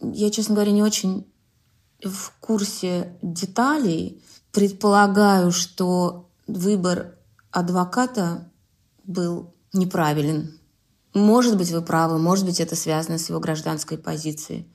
Я, 0.00 0.30
честно 0.30 0.54
говоря, 0.54 0.72
не 0.72 0.82
очень 0.82 1.26
в 2.02 2.32
курсе 2.40 3.16
деталей. 3.22 4.22
Предполагаю, 4.52 5.50
что 5.50 6.28
выбор 6.46 7.14
адвоката 7.50 8.50
был 9.04 9.54
неправилен. 9.72 10.58
Может 11.14 11.56
быть, 11.56 11.70
вы 11.70 11.80
правы, 11.80 12.18
может 12.18 12.44
быть, 12.44 12.60
это 12.60 12.76
связано 12.76 13.18
с 13.18 13.28
его 13.30 13.40
гражданской 13.40 13.96
позицией. 13.96 14.68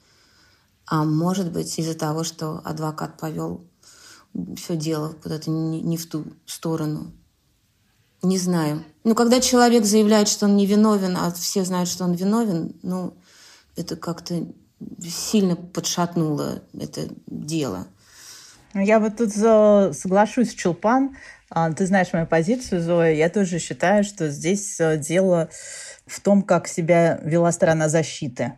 А 0.87 1.03
может 1.03 1.51
быть, 1.51 1.77
из-за 1.77 1.93
того, 1.93 2.23
что 2.23 2.61
адвокат 2.65 3.17
повел 3.19 3.68
все 4.55 4.75
дело 4.75 5.13
куда-то 5.21 5.49
не, 5.49 5.81
не 5.81 5.97
в 5.97 6.07
ту 6.07 6.25
сторону. 6.45 7.11
Не 8.21 8.37
знаю. 8.37 8.83
Ну, 9.03 9.15
когда 9.15 9.39
человек 9.39 9.85
заявляет, 9.85 10.27
что 10.27 10.45
он 10.45 10.57
не 10.57 10.65
виновен, 10.65 11.15
а 11.17 11.31
все 11.31 11.63
знают, 11.63 11.89
что 11.89 12.03
он 12.03 12.13
виновен, 12.13 12.75
ну, 12.83 13.13
это 13.75 13.95
как-то 13.95 14.45
сильно 15.01 15.55
подшатнуло 15.55 16.61
это 16.77 17.09
дело. 17.27 17.87
Я 18.73 18.99
вот 18.99 19.17
тут 19.17 19.31
соглашусь 19.31 20.51
с 20.51 20.53
Чулпан. 20.53 21.15
А, 21.49 21.71
ты 21.71 21.87
знаешь 21.87 22.13
мою 22.13 22.27
позицию, 22.27 22.81
Зоя. 22.81 23.13
Я 23.13 23.29
тоже 23.29 23.57
считаю, 23.57 24.03
что 24.03 24.29
здесь 24.29 24.79
э, 24.79 24.97
дело 24.97 25.49
в 26.05 26.19
том, 26.19 26.43
как 26.43 26.67
себя 26.67 27.19
вела 27.23 27.51
сторона 27.51 27.89
защиты. 27.89 28.53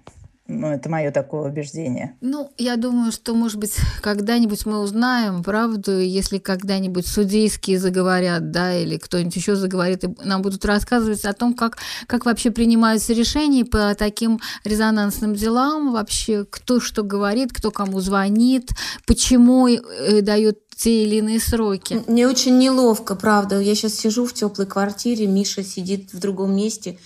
Ну, 0.48 0.68
это 0.68 0.90
мое 0.90 1.12
такое 1.12 1.50
убеждение. 1.50 2.18
Ну, 2.20 2.52
я 2.58 2.76
думаю, 2.76 3.12
что, 3.12 3.34
может 3.34 3.58
быть, 3.58 3.76
когда-нибудь 4.02 4.66
мы 4.66 4.80
узнаем 4.80 5.44
правду, 5.44 6.00
если 6.00 6.40
когда-нибудь 6.40 7.08
судейские 7.08 7.80
заговорят, 7.80 8.52
да, 8.52 8.76
или 8.76 8.98
кто-нибудь 8.98 9.36
еще 9.36 9.56
заговорит, 9.56 10.04
и 10.04 10.10
нам 10.24 10.42
будут 10.42 10.66
рассказывать 10.66 11.24
о 11.26 11.34
том, 11.34 11.54
как, 11.54 11.78
как 12.08 12.26
вообще 12.26 12.52
принимаются 12.52 13.14
решения 13.14 13.64
по 13.64 13.96
таким 13.96 14.42
резонансным 14.66 15.36
делам, 15.36 15.94
вообще 15.94 16.46
кто 16.50 16.80
что 16.80 17.04
говорит, 17.04 17.54
кто 17.54 17.72
кому 17.72 18.00
звонит, 18.02 18.72
почему 19.06 19.68
э, 19.68 20.22
дают 20.22 20.58
те 20.76 21.04
или 21.04 21.18
иные 21.18 21.40
сроки. 21.40 22.02
Мне 22.08 22.28
очень 22.28 22.58
неловко, 22.58 23.16
правда. 23.16 23.60
Я 23.60 23.76
сейчас 23.76 23.94
сижу 23.94 24.26
в 24.26 24.34
теплой 24.34 24.66
квартире, 24.66 25.28
Миша 25.28 25.64
сидит 25.64 26.12
в 26.12 26.20
другом 26.20 26.56
месте, 26.56 26.98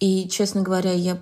и, 0.00 0.28
честно 0.28 0.62
говоря, 0.62 0.92
я 0.92 1.20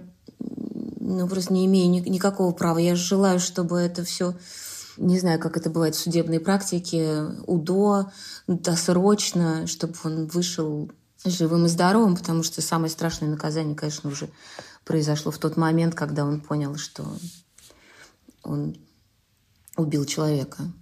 ну, 1.17 1.29
просто 1.29 1.52
не 1.52 1.67
имею 1.67 1.90
ни, 1.90 2.00
никакого 2.09 2.52
права. 2.52 2.79
Я 2.79 2.95
желаю, 2.97 3.40
чтобы 3.40 3.79
это 3.79 4.05
все, 4.05 4.35
не 4.97 5.19
знаю, 5.19 5.40
как 5.40 5.57
это 5.57 5.71
бывает 5.71 5.95
в 5.95 5.99
судебной 5.99 6.40
практике, 6.40 7.25
УДО, 7.47 8.11
досрочно, 8.47 9.67
чтобы 9.67 9.95
он 10.05 10.26
вышел 10.26 10.90
живым 11.25 11.67
и 11.67 11.69
здоровым, 11.69 12.17
потому 12.17 12.43
что 12.43 12.62
самое 12.62 12.90
страшное 12.90 13.29
наказание, 13.29 13.76
конечно, 13.76 14.11
уже 14.11 14.31
произошло 14.85 15.31
в 15.31 15.38
тот 15.38 15.57
момент, 15.57 15.95
когда 15.95 16.25
он 16.25 16.40
понял, 16.40 16.76
что 16.76 17.05
он 18.43 18.76
убил 19.76 20.05
человека. 20.05 20.73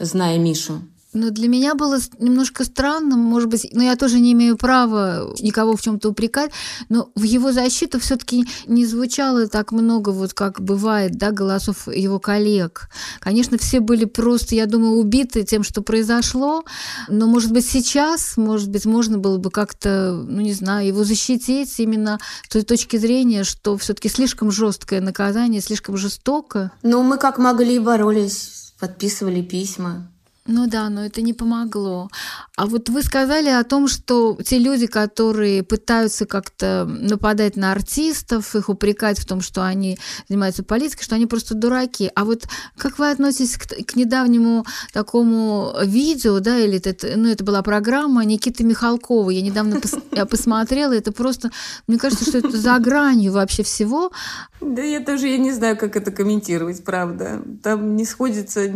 Зная 0.00 0.38
Мишу, 0.38 0.82
Но 1.14 1.30
для 1.30 1.48
меня 1.48 1.76
было 1.76 1.98
немножко 2.18 2.64
странно, 2.64 3.16
может 3.16 3.48
быть, 3.48 3.68
но 3.72 3.84
я 3.84 3.94
тоже 3.94 4.18
не 4.18 4.32
имею 4.32 4.56
права 4.56 5.32
никого 5.40 5.76
в 5.76 5.80
чем-то 5.80 6.10
упрекать, 6.10 6.50
но 6.88 7.10
в 7.14 7.22
его 7.22 7.52
защиту 7.52 8.00
все-таки 8.00 8.46
не 8.66 8.84
звучало 8.84 9.46
так 9.46 9.70
много, 9.70 10.10
вот 10.10 10.34
как 10.34 10.60
бывает, 10.60 11.16
да, 11.16 11.30
голосов 11.30 11.86
его 11.86 12.18
коллег. 12.18 12.88
Конечно, 13.20 13.58
все 13.58 13.78
были 13.78 14.06
просто, 14.06 14.56
я 14.56 14.66
думаю, 14.66 14.96
убиты 14.96 15.44
тем, 15.44 15.62
что 15.62 15.82
произошло, 15.82 16.64
но, 17.08 17.28
может 17.28 17.52
быть, 17.52 17.64
сейчас, 17.64 18.36
может 18.36 18.68
быть, 18.68 18.84
можно 18.84 19.16
было 19.16 19.38
бы 19.38 19.50
как-то, 19.50 20.12
ну, 20.26 20.40
не 20.40 20.52
знаю, 20.52 20.88
его 20.88 21.04
защитить 21.04 21.78
именно 21.78 22.18
с 22.44 22.48
той 22.48 22.62
точки 22.62 22.96
зрения, 22.96 23.44
что 23.44 23.76
все-таки 23.76 24.08
слишком 24.08 24.50
жесткое 24.50 25.00
наказание, 25.00 25.60
слишком 25.60 25.96
жестоко. 25.96 26.72
Ну, 26.82 27.04
мы 27.04 27.18
как 27.18 27.38
могли 27.38 27.78
боролись, 27.78 28.72
подписывали 28.80 29.42
письма. 29.42 30.10
Ну 30.46 30.66
да, 30.66 30.90
но 30.90 31.06
это 31.06 31.22
не 31.22 31.32
помогло. 31.32 32.10
А 32.54 32.66
вот 32.66 32.90
вы 32.90 33.02
сказали 33.02 33.48
о 33.48 33.64
том, 33.64 33.88
что 33.88 34.36
те 34.44 34.58
люди, 34.58 34.86
которые 34.86 35.62
пытаются 35.62 36.26
как-то 36.26 36.84
нападать 36.84 37.56
на 37.56 37.72
артистов, 37.72 38.54
их 38.54 38.68
упрекать 38.68 39.18
в 39.18 39.24
том, 39.24 39.40
что 39.40 39.64
они 39.64 39.98
занимаются 40.28 40.62
политикой, 40.62 41.02
что 41.02 41.14
они 41.14 41.24
просто 41.24 41.54
дураки. 41.54 42.10
А 42.14 42.26
вот 42.26 42.46
как 42.76 42.98
вы 42.98 43.10
относитесь 43.10 43.56
к, 43.56 43.68
к 43.68 43.96
недавнему 43.96 44.66
такому 44.92 45.72
видео, 45.82 46.38
да, 46.40 46.58
или 46.58 46.76
это, 46.76 47.16
ну, 47.16 47.30
это 47.30 47.42
была 47.42 47.62
программа 47.62 48.22
Никиты 48.26 48.64
Михалкова, 48.64 49.30
я 49.30 49.40
недавно 49.40 49.80
пос, 49.80 49.94
я 50.12 50.26
посмотрела, 50.26 50.92
это 50.92 51.10
просто, 51.10 51.52
мне 51.86 51.98
кажется, 51.98 52.28
что 52.28 52.36
это 52.36 52.54
за 52.54 52.78
гранью 52.80 53.32
вообще 53.32 53.62
всего. 53.62 54.12
Да 54.60 54.82
я 54.82 55.00
тоже 55.00 55.28
я 55.28 55.38
не 55.38 55.52
знаю, 55.52 55.78
как 55.78 55.96
это 55.96 56.10
комментировать, 56.10 56.84
правда. 56.84 57.42
Там 57.62 57.96
не 57.96 58.04
сходится 58.04 58.70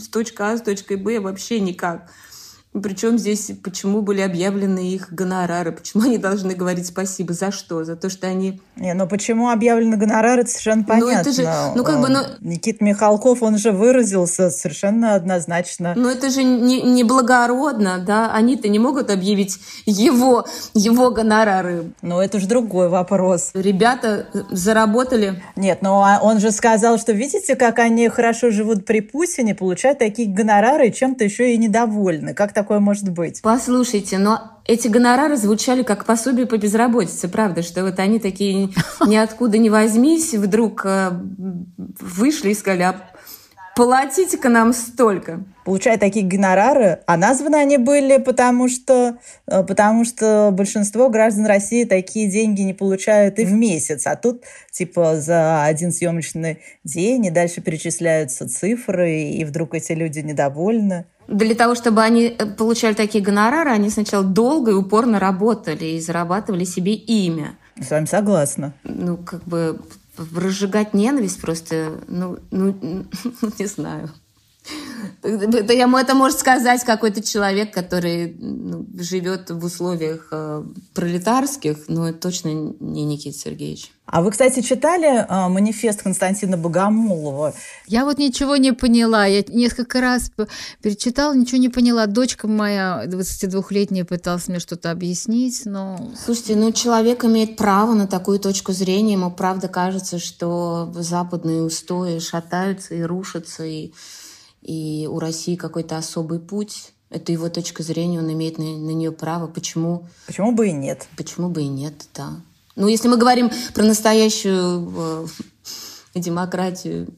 с 0.00 0.08
точка 0.08 0.52
А 0.52 0.56
с 0.56 0.67
точкой 0.68 0.98
Б 0.98 1.18
вообще 1.18 1.60
никак. 1.60 2.10
Причем 2.72 3.18
здесь, 3.18 3.50
почему 3.64 4.02
были 4.02 4.20
объявлены 4.20 4.90
их 4.92 5.12
гонорары, 5.12 5.72
почему 5.72 6.04
они 6.04 6.18
должны 6.18 6.54
говорить 6.54 6.86
спасибо, 6.86 7.32
за 7.32 7.50
что? 7.50 7.82
За 7.84 7.96
то, 7.96 8.10
что 8.10 8.26
они... 8.26 8.60
Не, 8.76 8.94
ну 8.94 9.08
почему 9.08 9.48
объявлены 9.48 9.96
гонорары, 9.96 10.42
это 10.42 10.50
совершенно 10.50 10.84
понятно. 10.84 11.12
Ну, 11.12 11.20
это 11.20 11.32
же, 11.32 11.48
ну 11.74 11.82
как 11.82 12.00
бы, 12.00 12.08
ну... 12.08 12.20
Никит 12.40 12.80
Михалков, 12.80 13.42
он 13.42 13.58
же 13.58 13.72
выразился 13.72 14.50
совершенно 14.50 15.14
однозначно. 15.14 15.94
Ну 15.96 16.08
это 16.08 16.30
же 16.30 16.44
не, 16.44 16.82
не 16.82 17.04
благородно, 17.04 17.98
да? 17.98 18.32
Они-то 18.32 18.68
не 18.68 18.78
могут 18.78 19.10
объявить 19.10 19.58
его, 19.86 20.46
его 20.74 21.10
гонорары. 21.10 21.92
Ну 22.02 22.20
это 22.20 22.38
же 22.38 22.46
другой 22.46 22.88
вопрос. 22.88 23.50
Ребята 23.54 24.26
заработали... 24.50 25.42
Нет, 25.56 25.80
но 25.80 26.18
ну, 26.20 26.26
он 26.26 26.38
же 26.38 26.52
сказал, 26.52 26.98
что 26.98 27.12
видите, 27.12 27.56
как 27.56 27.78
они 27.78 28.08
хорошо 28.08 28.50
живут 28.50 28.84
при 28.84 29.00
Путине, 29.00 29.54
получают 29.54 29.98
такие 29.98 30.28
гонорары 30.28 30.88
и 30.88 30.92
чем-то 30.92 31.24
еще 31.24 31.54
и 31.54 31.58
недовольны. 31.58 32.34
Как 32.34 32.52
такое 32.58 32.80
может 32.80 33.08
быть? 33.10 33.40
Послушайте, 33.40 34.18
но 34.18 34.60
эти 34.64 34.88
гонорары 34.88 35.36
звучали 35.36 35.84
как 35.84 36.04
пособие 36.04 36.46
по 36.46 36.58
безработице, 36.58 37.28
правда, 37.28 37.62
что 37.62 37.84
вот 37.84 38.00
они 38.00 38.18
такие 38.18 38.70
ниоткуда 39.06 39.58
не 39.58 39.70
возьмись, 39.70 40.34
вдруг 40.34 40.82
э, 40.84 41.10
вышли 42.00 42.50
и 42.50 42.54
сказали, 42.54 42.82
а 42.82 43.10
платите-ка 43.78 44.48
нам 44.48 44.72
столько. 44.72 45.44
Получая 45.64 45.98
такие 45.98 46.26
гонорары, 46.26 46.98
а 47.06 47.16
названы 47.16 47.54
они 47.54 47.76
были 47.76 48.16
потому 48.16 48.68
что, 48.68 49.18
э, 49.46 49.62
потому 49.62 50.04
что 50.04 50.50
большинство 50.52 51.08
граждан 51.08 51.46
России 51.46 51.84
такие 51.84 52.28
деньги 52.28 52.62
не 52.62 52.74
получают 52.74 53.38
и 53.38 53.44
в 53.44 53.52
месяц, 53.52 54.04
а 54.08 54.16
тут 54.16 54.42
типа 54.72 55.20
за 55.20 55.62
один 55.62 55.92
съемочный 55.92 56.58
день 56.82 57.26
и 57.26 57.30
дальше 57.30 57.60
перечисляются 57.60 58.48
цифры, 58.48 59.12
и 59.12 59.44
вдруг 59.44 59.74
эти 59.74 59.92
люди 59.92 60.18
недовольны 60.18 61.06
для 61.28 61.54
того, 61.54 61.74
чтобы 61.74 62.00
они 62.02 62.34
э, 62.36 62.46
получали 62.46 62.94
такие 62.94 63.22
гонорары, 63.22 63.70
они 63.70 63.90
сначала 63.90 64.24
долго 64.24 64.70
и 64.70 64.74
упорно 64.74 65.20
работали 65.20 65.84
и 65.84 66.00
зарабатывали 66.00 66.64
себе 66.64 66.94
имя. 66.94 67.58
С 67.78 67.90
вами 67.90 68.06
согласна. 68.06 68.72
Ну, 68.82 69.18
как 69.18 69.44
бы 69.44 69.78
разжигать 70.34 70.94
ненависть 70.94 71.40
просто, 71.40 72.00
ну, 72.08 72.38
ну, 72.50 72.74
не 73.58 73.66
знаю. 73.66 74.10
Это, 75.22 75.72
я, 75.72 75.90
это 76.00 76.14
может 76.14 76.38
сказать 76.38 76.84
какой-то 76.84 77.22
человек, 77.22 77.72
который 77.72 78.36
ну, 78.38 78.86
живет 78.98 79.50
в 79.50 79.64
условиях 79.64 80.28
э, 80.30 80.62
пролетарских, 80.94 81.88
но 81.88 82.08
это 82.08 82.18
точно 82.18 82.48
не 82.48 83.04
Никита 83.04 83.36
Сергеевич. 83.36 83.92
А 84.10 84.22
вы, 84.22 84.30
кстати, 84.30 84.62
читали 84.62 85.06
э, 85.06 85.48
манифест 85.48 86.02
Константина 86.02 86.56
Богомолова? 86.56 87.52
Я 87.86 88.04
вот 88.04 88.18
ничего 88.18 88.56
не 88.56 88.72
поняла. 88.72 89.26
Я 89.26 89.44
несколько 89.48 90.00
раз 90.00 90.32
перечитала, 90.82 91.34
ничего 91.34 91.58
не 91.58 91.68
поняла. 91.68 92.06
Дочка 92.06 92.48
моя, 92.48 93.04
22-летняя, 93.06 94.04
пыталась 94.04 94.48
мне 94.48 94.60
что-то 94.60 94.90
объяснить, 94.90 95.62
но... 95.66 96.10
Слушайте, 96.24 96.56
ну 96.56 96.72
человек 96.72 97.24
имеет 97.24 97.56
право 97.56 97.92
на 97.92 98.06
такую 98.06 98.38
точку 98.38 98.72
зрения. 98.72 99.12
Ему 99.12 99.30
правда 99.30 99.68
кажется, 99.68 100.18
что 100.18 100.90
западные 100.94 101.62
устои 101.62 102.18
шатаются 102.18 102.94
и 102.94 103.02
рушатся, 103.02 103.64
и 103.64 103.92
и 104.68 105.08
у 105.10 105.18
России 105.18 105.56
какой-то 105.56 105.96
особый 105.96 106.38
путь. 106.38 106.92
Это 107.08 107.32
его 107.32 107.48
точка 107.48 107.82
зрения, 107.82 108.18
он 108.18 108.30
имеет 108.30 108.58
на, 108.58 108.64
на 108.64 108.90
нее 108.90 109.12
право. 109.12 109.46
Почему? 109.46 110.06
Почему 110.26 110.52
бы 110.52 110.68
и 110.68 110.72
нет? 110.72 111.08
Почему 111.16 111.48
бы 111.48 111.62
и 111.62 111.68
нет, 111.68 112.06
да. 112.14 112.42
Ну, 112.76 112.86
если 112.86 113.08
мы 113.08 113.16
говорим 113.16 113.50
про 113.72 113.84
настоящую 113.84 114.92
э, 114.94 115.26
демократию, 116.14 117.08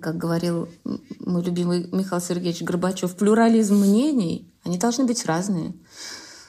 как 0.00 0.16
говорил 0.16 0.66
мой 1.20 1.42
любимый 1.42 1.88
Михаил 1.92 2.22
Сергеевич 2.22 2.62
Горбачев, 2.62 3.14
плюрализм 3.16 3.76
мнений, 3.76 4.50
они 4.64 4.78
должны 4.78 5.04
быть 5.04 5.26
разные. 5.26 5.74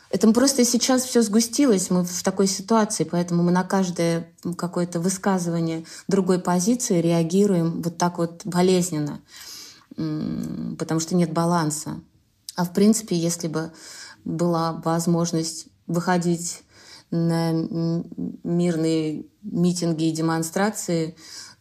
Это 0.10 0.32
просто 0.32 0.64
сейчас 0.64 1.04
все 1.04 1.22
сгустилось, 1.22 1.90
мы 1.90 2.06
в 2.06 2.24
такой 2.24 2.48
ситуации, 2.48 3.04
поэтому 3.04 3.44
мы 3.44 3.52
на 3.52 3.66
каждое 3.66 4.32
какое-то 4.58 5.02
высказывание 5.02 5.84
другой 6.08 6.40
позиции 6.40 7.02
реагируем 7.02 7.82
вот 7.82 7.98
так 7.98 8.20
вот 8.20 8.46
болезненно 8.46 9.20
потому 9.96 11.00
что 11.00 11.16
нет 11.16 11.32
баланса. 11.32 12.00
А 12.56 12.64
в 12.66 12.74
принципе, 12.74 13.16
если 13.16 13.48
бы 13.48 13.72
была 14.24 14.74
возможность 14.74 15.68
выходить 15.88 16.64
на 17.12 17.52
мирные 18.44 19.26
митинги 19.46 20.10
и 20.10 20.12
демонстрации, 20.12 21.16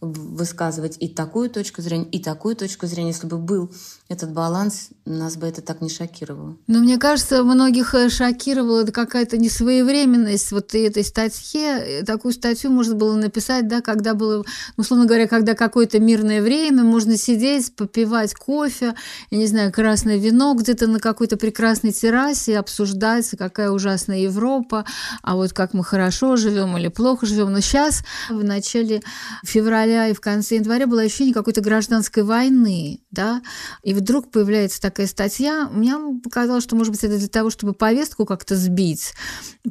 высказывать 0.04 0.96
и 1.00 1.08
такую 1.08 1.50
точку 1.50 1.82
зрения, 1.82 2.04
и 2.06 2.18
такую 2.18 2.56
точку 2.56 2.86
зрения. 2.86 3.10
Если 3.10 3.26
бы 3.26 3.38
был 3.38 3.70
этот 4.08 4.32
баланс, 4.32 4.90
нас 5.06 5.36
бы 5.36 5.46
это 5.46 5.62
так 5.62 5.80
не 5.80 5.88
шокировало. 5.88 6.56
Но 6.66 6.80
мне 6.80 6.98
кажется, 6.98 7.42
многих 7.42 7.94
э, 7.94 8.10
шокировала 8.10 8.84
какая-то 8.84 9.38
несвоевременность 9.38 10.52
вот 10.52 10.74
этой 10.74 11.04
статьи. 11.04 12.02
Такую 12.04 12.32
статью 12.32 12.70
можно 12.70 12.94
было 12.94 13.16
написать, 13.16 13.66
да, 13.66 13.80
когда 13.80 14.14
было, 14.14 14.38
ну, 14.38 14.44
условно 14.76 15.06
говоря, 15.06 15.26
когда 15.26 15.54
какое-то 15.54 16.00
мирное 16.00 16.42
время, 16.42 16.82
можно 16.82 17.16
сидеть, 17.16 17.74
попивать 17.74 18.34
кофе, 18.34 18.94
я 19.30 19.38
не 19.38 19.46
знаю, 19.46 19.72
красное 19.72 20.18
вино 20.18 20.54
где-то 20.54 20.86
на 20.86 21.00
какой-то 21.00 21.36
прекрасной 21.36 21.92
террасе, 21.92 22.58
обсуждать, 22.58 23.30
какая 23.38 23.70
ужасная 23.70 24.18
Европа, 24.18 24.84
а 25.22 25.34
вот 25.34 25.52
как 25.52 25.72
мы 25.72 25.82
хорошо 25.82 26.36
живем 26.36 26.76
или 26.76 26.88
плохо 26.88 27.24
живем. 27.24 27.52
Но 27.52 27.60
сейчас, 27.74 28.04
в 28.30 28.44
начале 28.44 29.02
февраля 29.44 30.06
и 30.06 30.12
в 30.12 30.20
конце 30.20 30.56
января 30.56 30.86
было 30.86 31.02
ощущение 31.02 31.34
какой-то 31.34 31.60
гражданской 31.60 32.22
войны, 32.22 33.00
да, 33.10 33.42
и 33.82 33.94
вдруг 33.94 34.30
появляется 34.30 34.80
такая 34.80 35.08
статья, 35.08 35.68
мне 35.72 35.96
показалось, 36.22 36.62
что, 36.62 36.76
может 36.76 36.92
быть, 36.92 37.02
это 37.02 37.18
для 37.18 37.26
того, 37.26 37.50
чтобы 37.50 37.72
повестку 37.72 38.26
как-то 38.26 38.54
сбить. 38.54 39.14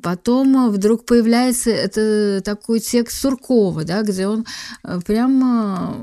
Потом 0.02 0.70
вдруг 0.70 1.06
появляется 1.06 1.70
это 1.70 2.42
такой 2.44 2.82
текст 2.82 3.22
Суркова, 3.22 3.86
да, 3.86 4.02
где 4.02 4.28
он 4.28 4.46
э, 4.84 5.00
прямо, 5.06 5.96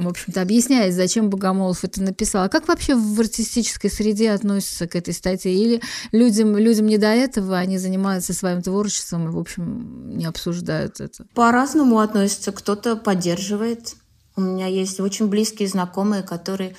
в 0.00 0.08
общем-то, 0.08 0.42
объясняет, 0.42 0.92
зачем 0.92 1.30
Богомолов 1.30 1.84
это 1.84 2.02
написал. 2.02 2.44
А 2.44 2.48
как 2.48 2.66
вообще 2.66 2.96
в 2.96 3.20
артистической 3.20 3.90
среде 3.90 4.32
относятся 4.32 4.88
к 4.88 4.96
этой 4.96 5.14
статье? 5.14 5.54
Или 5.54 5.80
людям, 6.10 6.56
людям 6.56 6.86
не 6.86 6.98
до 6.98 7.08
этого, 7.08 7.58
они 7.58 7.78
занимаются 7.78 8.32
своим 8.32 8.60
творчеством 8.60 9.28
и, 9.28 9.30
в 9.30 9.38
общем, 9.38 10.16
не 10.16 10.24
обсуждают 10.24 11.00
это? 11.00 11.26
По-разному 11.44 11.98
относятся. 11.98 12.52
Кто-то 12.52 12.96
поддерживает. 12.96 13.96
У 14.34 14.40
меня 14.40 14.66
есть 14.66 14.98
очень 14.98 15.28
близкие 15.28 15.68
знакомые, 15.68 16.22
которые 16.22 16.74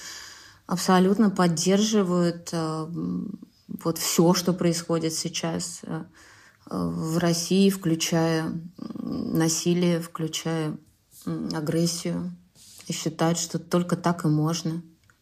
абсолютно 0.65 1.30
поддерживают 1.30 2.49
э, 2.51 2.88
вот 3.67 3.99
все, 3.99 4.34
что 4.34 4.54
происходит 4.54 5.13
сейчас 5.13 5.82
э, 5.84 6.01
в 6.65 7.19
России, 7.19 7.69
включая 7.69 8.60
насилие, 8.97 10.01
включая 10.01 10.75
агрессию, 11.54 12.36
и 12.88 12.93
считают, 12.93 13.38
что 13.38 13.60
только 13.60 13.95
так 13.95 14.25
и 14.25 14.30
можно 14.30 14.82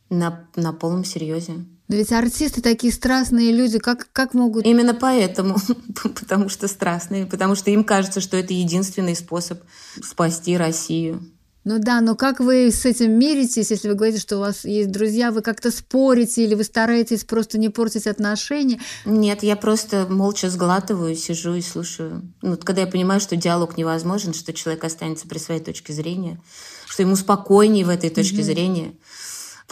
на, 0.09 0.47
на 0.55 0.71
полном 0.71 1.03
серьезе. 1.03 1.65
Но 1.87 1.95
ведь 1.95 2.11
артисты 2.11 2.61
такие 2.61 2.93
страстные 2.93 3.51
люди, 3.51 3.77
как, 3.77 4.07
как 4.13 4.33
могут... 4.33 4.65
Именно 4.65 4.93
поэтому, 4.93 5.57
потому 6.19 6.49
что 6.49 6.67
страстные, 6.67 7.25
потому 7.25 7.55
что 7.55 7.71
им 7.71 7.83
кажется, 7.83 8.21
что 8.21 8.37
это 8.37 8.53
единственный 8.53 9.15
способ 9.15 9.61
спасти 10.01 10.57
Россию. 10.57 11.21
Ну 11.65 11.79
да, 11.79 12.01
но 12.01 12.15
как 12.15 12.41
вы 12.41 12.71
с 12.71 12.85
этим 12.85 13.17
миритесь, 13.17 13.71
если 13.71 13.87
вы 13.87 13.95
говорите, 13.95 14.19
что 14.19 14.35
у 14.35 14.41
вас 14.41 14.65
есть 14.65 14.91
друзья, 14.91 15.31
вы 15.31 15.41
как-то 15.41 15.71
спорите 15.71 16.43
или 16.43 16.55
вы 16.55 16.63
стараетесь 16.65 17.23
просто 17.23 17.57
не 17.57 17.69
портить 17.69 18.05
отношения? 18.05 18.81
Нет, 19.05 19.43
я 19.43 19.55
просто 19.55 20.05
молча 20.09 20.49
сглатываю, 20.49 21.15
сижу 21.15 21.53
и 21.53 21.61
слушаю. 21.61 22.21
Ну, 22.41 22.57
когда 22.57 22.81
я 22.81 22.87
понимаю, 22.87 23.21
что 23.21 23.37
диалог 23.37 23.77
невозможен, 23.77 24.33
что 24.33 24.51
человек 24.51 24.83
останется 24.83 25.25
при 25.25 25.37
своей 25.37 25.61
точке 25.61 25.93
зрения, 25.93 26.37
что 26.85 27.01
ему 27.01 27.15
спокойнее 27.15 27.85
в 27.85 27.89
этой 27.89 28.09
точке 28.09 28.39
mm-hmm. 28.39 28.43
зрения. 28.43 28.93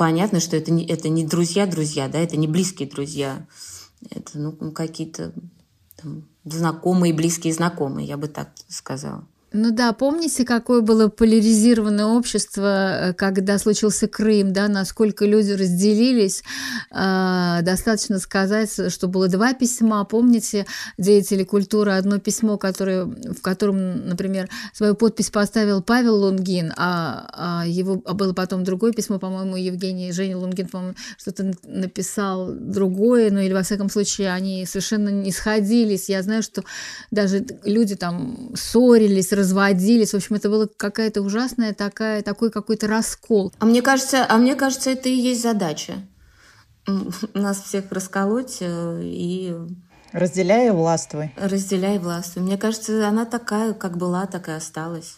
Понятно, 0.02 0.40
что 0.40 0.58
это 0.58 0.72
не, 0.72 0.84
это 0.84 1.10
не 1.10 1.24
друзья-друзья, 1.24 2.08
да, 2.08 2.18
это 2.18 2.36
не 2.36 2.48
близкие 2.48 2.90
друзья. 2.90 3.46
Это 4.10 4.40
ну, 4.40 4.52
какие-то 4.72 5.32
там, 5.96 6.28
знакомые, 6.44 7.14
близкие 7.14 7.54
знакомые, 7.54 8.08
я 8.08 8.18
бы 8.18 8.28
так 8.28 8.50
сказала. 8.68 9.28
Ну 9.54 9.72
да, 9.72 9.92
помните, 9.92 10.46
какое 10.46 10.80
было 10.80 11.10
поляризированное 11.10 12.06
общество, 12.06 13.10
э, 13.10 13.14
когда 13.14 13.58
случился 13.58 14.08
Крым, 14.08 14.54
да, 14.54 14.70
насколько 14.70 15.26
люди 15.26 15.52
разделились. 15.52 16.42
Э, 16.90 17.60
достаточно 17.62 18.20
сказать, 18.20 18.72
что 18.90 19.08
было 19.10 19.28
два 19.28 19.54
письма. 19.54 20.06
Помните, 20.06 20.66
деятели 20.98 21.44
культуры, 21.44 21.92
одно 21.92 22.18
письмо, 22.20 22.58
которое, 22.58 23.04
в 23.04 23.42
котором, 23.42 24.08
например, 24.08 24.48
свою 24.74 24.96
подпись 24.96 25.30
поставил 25.30 25.82
Павел 25.82 26.16
Лунгин, 26.16 26.72
а, 26.78 27.28
а 27.34 27.68
его 27.68 28.02
а 28.06 28.14
было 28.14 28.32
потом 28.32 28.64
другое 28.64 28.94
письмо, 28.94 29.20
по-моему, 29.20 29.58
Евгений 29.58 30.14
Женя 30.14 30.38
Лунгин, 30.38 30.70
по-моему, 30.70 30.96
что-то 31.18 31.52
написал 31.66 32.54
другое, 32.54 33.30
ну 33.32 33.42
или 33.42 33.52
во 33.52 33.64
всяком 33.64 33.90
случае 33.90 34.32
они 34.32 34.66
совершенно 34.66 35.10
не 35.10 35.34
сходились. 35.34 36.08
Я 36.08 36.24
знаю, 36.24 36.42
что 36.42 36.64
даже 37.12 37.46
люди 37.66 37.98
там 37.98 38.54
ссорились, 38.56 39.34
разводились. 39.42 40.12
В 40.12 40.16
общем, 40.16 40.36
это 40.36 40.50
была 40.50 40.68
какая-то 40.78 41.22
ужасная 41.22 41.74
такая, 41.74 42.22
такой 42.22 42.52
какой-то 42.52 42.88
раскол. 42.88 43.52
А 43.60 43.66
мне 43.66 43.82
кажется, 43.82 44.26
а 44.28 44.38
мне 44.38 44.56
кажется, 44.56 44.92
это 44.92 45.10
и 45.10 45.14
есть 45.14 45.42
задача. 45.42 45.96
Нас 47.34 47.62
всех 47.62 47.92
расколоть 47.92 48.58
э, 48.62 49.02
и... 49.04 49.56
Разделяя 50.14 50.68
и 50.68 50.76
властвуй. 50.76 51.34
Разделяя 51.38 51.96
и 51.96 52.00
властвуй. 52.00 52.44
Мне 52.44 52.58
кажется, 52.58 53.08
она 53.08 53.26
такая, 53.26 53.74
как 53.74 53.98
была, 53.98 54.26
так 54.26 54.50
и 54.50 54.52
осталась. 54.52 55.18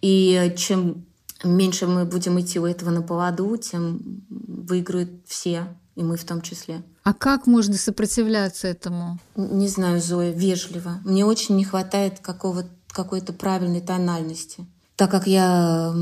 И 0.00 0.54
чем 0.56 1.06
меньше 1.42 1.86
мы 1.86 2.04
будем 2.04 2.40
идти 2.40 2.58
у 2.58 2.66
этого 2.66 2.90
на 2.90 3.02
поводу, 3.02 3.56
тем 3.56 4.22
выиграют 4.28 5.10
все, 5.26 5.66
и 5.96 6.02
мы 6.02 6.16
в 6.16 6.24
том 6.24 6.40
числе. 6.40 6.82
А 7.02 7.12
как 7.12 7.46
можно 7.46 7.74
сопротивляться 7.74 8.68
этому? 8.68 9.18
Не 9.36 9.68
знаю, 9.68 10.00
Зоя, 10.00 10.32
вежливо. 10.32 11.00
Мне 11.04 11.24
очень 11.24 11.56
не 11.56 11.64
хватает 11.64 12.20
какого-то 12.20 12.70
какой-то 12.94 13.32
правильной 13.32 13.80
тональности. 13.80 14.66
Так 14.96 15.10
как 15.10 15.26
я 15.26 15.92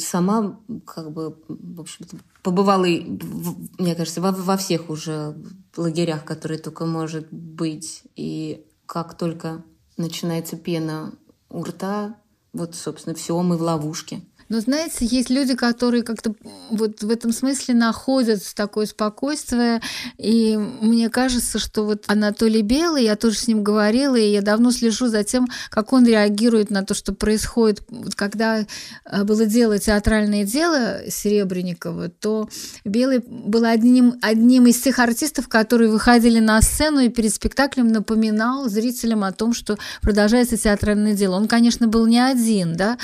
сама, 0.00 0.58
как 0.84 1.12
бы, 1.12 1.36
в 1.48 1.80
общем-то, 1.80 2.16
побывала, 2.42 2.84
мне 2.84 3.94
кажется, 3.94 4.20
во, 4.20 4.32
во 4.32 4.56
всех 4.56 4.90
уже 4.90 5.36
лагерях, 5.76 6.24
которые 6.24 6.58
только 6.58 6.86
может 6.86 7.28
быть, 7.30 8.02
и 8.16 8.66
как 8.86 9.16
только 9.16 9.62
начинается 9.96 10.56
пена 10.56 11.12
у 11.48 11.62
рта, 11.62 12.16
вот, 12.52 12.74
собственно, 12.74 13.14
все, 13.14 13.40
мы 13.42 13.56
в 13.56 13.62
ловушке. 13.62 14.22
Но 14.50 14.58
знаете, 14.58 15.06
есть 15.06 15.30
люди, 15.30 15.54
которые 15.54 16.02
как-то 16.02 16.34
вот 16.70 17.02
в 17.02 17.08
этом 17.08 17.30
смысле 17.32 17.72
находят 17.74 18.42
такое 18.56 18.86
спокойствие. 18.86 19.80
И 20.18 20.56
мне 20.56 21.08
кажется, 21.08 21.60
что 21.60 21.84
вот 21.84 22.02
Анатолий 22.08 22.62
Белый, 22.62 23.04
я 23.04 23.14
тоже 23.14 23.38
с 23.38 23.46
ним 23.46 23.62
говорила, 23.62 24.16
и 24.16 24.32
я 24.32 24.42
давно 24.42 24.72
слежу 24.72 25.06
за 25.06 25.22
тем, 25.22 25.46
как 25.70 25.92
он 25.92 26.04
реагирует 26.04 26.70
на 26.70 26.84
то, 26.84 26.94
что 26.94 27.14
происходит. 27.14 27.82
Вот 27.88 28.16
когда 28.16 28.66
э, 29.04 29.22
было 29.22 29.46
дело 29.46 29.78
«Театральное 29.78 30.44
дело» 30.44 31.08
Серебренникова, 31.08 32.08
то 32.08 32.48
Белый 32.84 33.20
был 33.20 33.64
одним, 33.64 34.14
одним 34.20 34.66
из 34.66 34.80
тех 34.80 34.98
артистов, 34.98 35.46
которые 35.46 35.90
выходили 35.90 36.40
на 36.40 36.60
сцену 36.60 36.98
и 36.98 37.08
перед 37.08 37.32
спектаклем 37.32 37.86
напоминал 37.86 38.68
зрителям 38.68 39.22
о 39.22 39.30
том, 39.30 39.54
что 39.54 39.78
продолжается 40.02 40.56
театральное 40.56 41.14
дело. 41.14 41.36
Он, 41.36 41.46
конечно, 41.46 41.86
был 41.86 42.08
не 42.08 42.18
один, 42.18 42.74
да, 42.74 42.98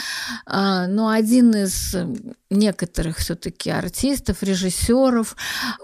а, 0.44 0.88
но 0.88 1.08
один 1.08 1.35
один 1.36 1.54
из 1.54 1.94
некоторых 2.48 3.18
все-таки 3.18 3.68
артистов, 3.70 4.42
режиссеров. 4.42 5.36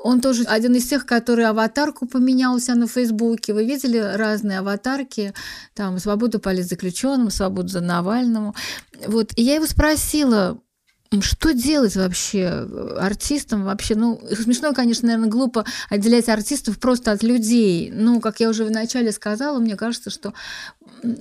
Он 0.03 0.21
тоже 0.21 0.45
один 0.45 0.75
из 0.75 0.89
тех, 0.89 1.05
который 1.05 1.45
аватарку 1.45 2.07
поменялся 2.07 2.75
на 2.75 2.87
Фейсбуке. 2.87 3.53
Вы 3.53 3.67
видели 3.67 3.99
разные 3.99 4.61
аватарки? 4.61 5.35
Там 5.75 5.99
«Свободу 5.99 6.39
политзаключенным», 6.39 7.31
«Свободу 7.31 7.69
за 7.69 7.81
Навальному». 7.81 8.55
Вот. 9.07 9.33
И 9.37 9.43
я 9.43 9.57
его 9.57 9.67
спросила, 9.67 10.59
что 11.21 11.53
делать 11.53 11.97
вообще 11.97 12.47
артистам 12.99 13.65
вообще? 13.65 13.95
Ну, 13.95 14.21
смешно, 14.33 14.73
конечно, 14.73 15.07
наверное, 15.07 15.29
глупо 15.29 15.67
отделять 15.91 16.29
артистов 16.29 16.79
просто 16.79 17.13
от 17.13 17.23
людей. 17.23 17.91
Ну, 17.93 18.21
как 18.21 18.41
я 18.41 18.49
уже 18.49 18.65
вначале 18.65 19.13
сказала, 19.13 19.59
мне 19.59 19.77
кажется, 19.77 20.11
что 20.11 20.33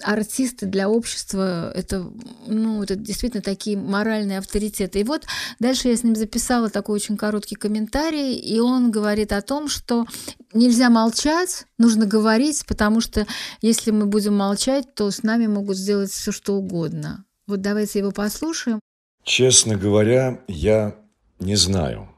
артисты 0.04 0.66
для 0.66 0.90
общества 0.90 1.72
это, 1.74 2.06
ну, 2.48 2.84
это 2.84 2.96
действительно 2.96 3.42
такие 3.42 3.78
моральные 3.78 4.38
авторитеты. 4.38 5.00
И 5.00 5.04
вот 5.04 5.26
дальше 5.60 5.90
я 5.90 5.98
с 5.98 6.04
ним 6.04 6.16
записала 6.16 6.70
такой 6.70 6.96
очень 6.96 7.18
короткий 7.18 7.56
комментарий, 7.56 8.36
и 8.36 8.60
он 8.60 8.92
говорит 8.92 9.34
о 9.34 9.42
том, 9.42 9.68
что 9.68 10.06
нельзя 10.54 10.90
молчать, 10.90 11.66
нужно 11.78 12.06
говорить, 12.06 12.64
потому 12.68 13.02
что 13.02 13.26
если 13.62 13.92
мы 13.92 14.06
будем 14.06 14.36
молчать, 14.36 14.94
то 14.94 15.10
с 15.10 15.24
нами 15.24 15.48
могут 15.48 15.78
сделать 15.78 16.12
все 16.12 16.32
что 16.32 16.56
угодно. 16.56 17.26
Вот 17.48 17.62
давайте 17.62 18.00
его 18.00 18.12
послушаем. 18.12 18.80
Честно 19.24 19.76
говоря, 19.76 20.42
я 20.48 20.96
не 21.40 21.56
знаю, 21.56 22.10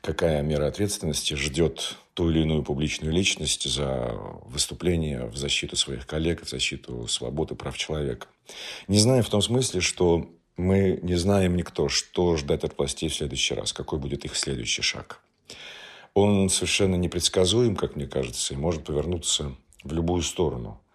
какая 0.00 0.42
мера 0.42 0.66
ответственности 0.66 1.34
ждет 1.34 1.96
ту 2.14 2.30
или 2.30 2.40
иную 2.40 2.64
публичную 2.64 3.12
личность 3.12 3.70
за 3.70 4.12
выступление 4.46 5.26
в 5.26 5.36
защиту 5.36 5.76
своих 5.76 6.04
коллег, 6.04 6.42
в 6.42 6.48
защиту 6.48 7.06
свободы 7.06 7.54
прав 7.54 7.78
человека. 7.78 8.26
Не 8.88 8.98
знаю 8.98 9.22
в 9.22 9.28
том 9.28 9.40
смысле, 9.40 9.80
что 9.80 10.28
мы 10.56 10.98
не 11.02 11.14
знаем 11.14 11.56
никто, 11.56 11.88
что 11.88 12.36
ждать 12.36 12.64
от 12.64 12.76
властей 12.76 13.08
в 13.08 13.14
следующий 13.14 13.54
раз, 13.54 13.72
какой 13.72 14.00
будет 14.00 14.24
их 14.24 14.34
следующий 14.34 14.82
шаг. 14.82 15.22
Он 16.14 16.50
совершенно 16.50 16.96
непредсказуем, 16.96 17.76
как 17.76 17.94
мне 17.94 18.08
кажется, 18.08 18.54
и 18.54 18.56
может 18.56 18.82
повернуться 18.82 19.54
в 19.84 19.92
любую 19.92 20.22
сторону– 20.22 20.80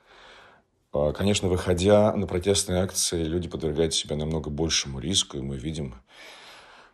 конечно, 0.94 1.50
выходя 1.50 2.14
на 2.14 2.28
протестные 2.28 2.84
акции, 2.84 3.24
люди 3.24 3.50
подвергают 3.50 3.94
себя 3.94 4.16
намного 4.16 4.50
большему 4.50 5.00
риску, 5.00 5.38
и 5.38 5.42
мы 5.42 5.58
видим 5.58 5.96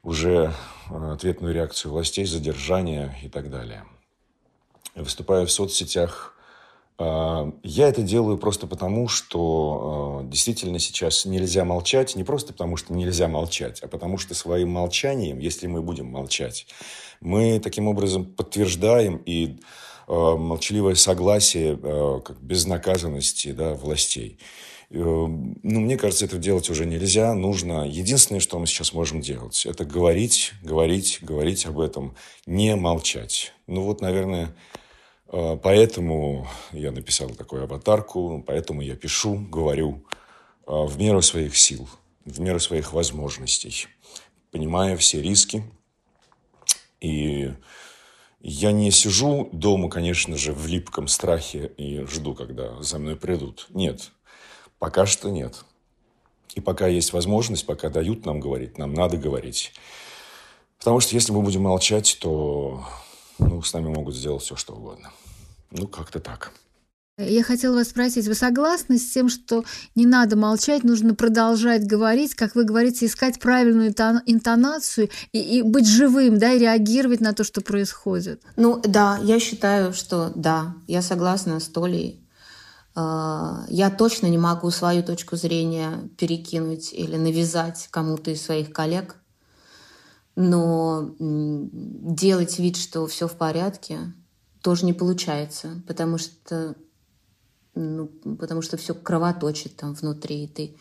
уже 0.04 0.54
а, 0.90 1.14
ответную 1.14 1.54
реакцию 1.54 1.92
властей, 1.92 2.26
задержание 2.26 3.18
и 3.22 3.30
так 3.30 3.50
далее. 3.50 3.86
Выступая 4.96 5.46
в 5.46 5.52
соцсетях, 5.52 6.34
а, 6.98 7.52
я 7.64 7.90
это 7.90 8.02
делаю 8.02 8.38
просто 8.38 8.68
потому, 8.68 9.08
что 9.08 10.22
действительно 10.26 10.80
сейчас 10.80 11.26
нельзя 11.26 11.66
молчать, 11.66 12.16
не 12.16 12.24
просто 12.24 12.54
потому, 12.54 12.78
что 12.78 12.94
нельзя 12.94 13.28
молчать, 13.28 13.82
а 13.82 13.88
потому 13.88 14.18
что 14.18 14.34
своим 14.34 14.70
молчанием, 14.70 15.40
если 15.40 15.68
мы 15.68 15.82
будем 15.82 16.08
молчать, 16.08 16.68
мы 17.22 17.60
таким 17.60 17.88
образом 17.88 18.26
подтверждаем 18.26 19.18
и 19.26 19.60
молчаливое 20.10 20.96
согласие 20.96 21.80
э, 21.82 22.22
как 22.26 22.42
безнаказанности 22.42 23.52
да, 23.52 23.76
властей. 23.76 24.40
Э, 24.90 24.96
ну, 24.96 25.60
мне 25.62 25.98
кажется, 25.98 26.26
это 26.26 26.38
делать 26.38 26.70
уже 26.70 26.86
нельзя. 26.86 27.34
Нужно... 27.36 27.88
Единственное, 27.88 28.40
что 28.40 28.58
мы 28.58 28.66
сейчас 28.66 28.94
можем 28.94 29.22
делать, 29.22 29.66
это 29.66 29.86
говорить, 29.86 30.54
говорить, 30.64 31.20
говорить 31.22 31.66
об 31.68 31.80
этом, 31.80 32.16
не 32.48 32.76
молчать. 32.76 33.54
Ну, 33.68 33.84
вот, 33.84 34.02
наверное, 34.02 34.56
поэтому 35.28 36.48
я 36.72 36.92
написал 36.92 37.30
такую 37.30 37.64
аватарку, 37.64 38.44
поэтому 38.48 38.82
я 38.82 38.96
пишу, 38.96 39.36
говорю 39.36 40.04
в 40.66 40.98
меру 40.98 41.22
своих 41.22 41.56
сил, 41.56 41.88
в 42.26 42.40
меру 42.40 42.60
своих 42.60 42.94
возможностей, 42.94 43.88
понимая 44.52 44.98
все 44.98 45.22
риски 45.22 45.64
и 47.00 47.52
я 48.42 48.72
не 48.72 48.92
сижу 48.92 49.50
дома, 49.52 49.90
конечно 49.90 50.38
же, 50.38 50.54
в 50.54 50.68
липком 50.68 51.08
страхе 51.08 51.72
и 51.78 52.06
жду, 52.06 52.34
когда 52.34 52.82
за 52.82 53.00
мной 53.00 53.16
придут. 53.16 53.68
Нет, 53.70 54.12
пока 54.80 55.06
что 55.06 55.30
нет. 55.30 55.66
И 56.56 56.62
пока 56.62 56.88
есть 56.88 57.14
возможность, 57.14 57.66
пока 57.66 57.90
дают 57.90 58.26
нам 58.26 58.40
говорить, 58.40 58.78
нам 58.78 58.94
надо 58.94 59.18
говорить. 59.18 59.74
Потому 60.80 61.00
что 61.00 61.14
если 61.16 61.32
мы 61.32 61.42
будем 61.42 61.64
молчать, 61.64 62.18
то 62.22 62.86
ну, 63.38 63.62
с 63.62 63.74
нами 63.74 63.90
могут 63.90 64.16
сделать 64.16 64.44
все, 64.44 64.56
что 64.56 64.74
угодно. 64.74 65.12
Ну, 65.72 65.88
как-то 65.88 66.20
так. 66.20 66.54
Я 67.20 67.44
хотела 67.44 67.76
вас 67.76 67.90
спросить, 67.90 68.28
вы 68.28 68.34
согласны 68.34 68.98
с 68.98 69.12
тем, 69.12 69.28
что 69.28 69.66
не 69.94 70.06
надо 70.06 70.38
молчать, 70.38 70.86
нужно 70.86 71.16
продолжать 71.16 71.86
говорить, 71.86 72.34
как 72.34 72.56
вы 72.56 72.64
говорите, 72.64 73.06
искать 73.06 73.40
правильную 73.40 73.94
интонацию 74.26 75.10
и, 75.34 75.40
и 75.40 75.62
быть 75.62 75.88
живым, 75.88 76.40
да, 76.40 76.54
и 76.54 76.60
реагировать 76.60 77.20
на 77.20 77.34
то, 77.34 77.44
что 77.44 77.60
происходит? 77.62 78.42
Ну 78.56 78.82
да, 78.82 79.20
я 79.22 79.40
считаю, 79.40 79.94
что 79.94 80.32
да, 80.36 80.76
я 80.88 81.02
согласна 81.02 81.60
с 81.60 81.68
Толей. 81.68 82.26
А, 82.96 83.66
я 83.68 83.90
точно 83.90 84.28
не 84.28 84.38
могу 84.38 84.72
свою 84.72 85.04
точку 85.04 85.36
зрения 85.36 86.10
перекинуть 86.18 86.94
или 86.94 87.18
навязать 87.18 87.88
кому-то 87.92 88.32
из 88.32 88.42
своих 88.42 88.72
коллег, 88.72 89.18
но 90.36 91.16
делать 91.20 92.60
вид, 92.60 92.78
что 92.78 93.08
все 93.08 93.28
в 93.28 93.34
порядке, 93.34 94.14
тоже 94.62 94.86
не 94.86 94.94
получается, 94.94 95.82
потому 95.88 96.18
что, 96.18 96.76
ну, 97.76 98.08
потому 98.08 98.62
что 98.62 98.78
все 98.78 98.94
кровоточит 98.94 99.76
там 99.76 99.94
внутри, 99.94 100.44
и 100.44 100.48
ты 100.48 100.78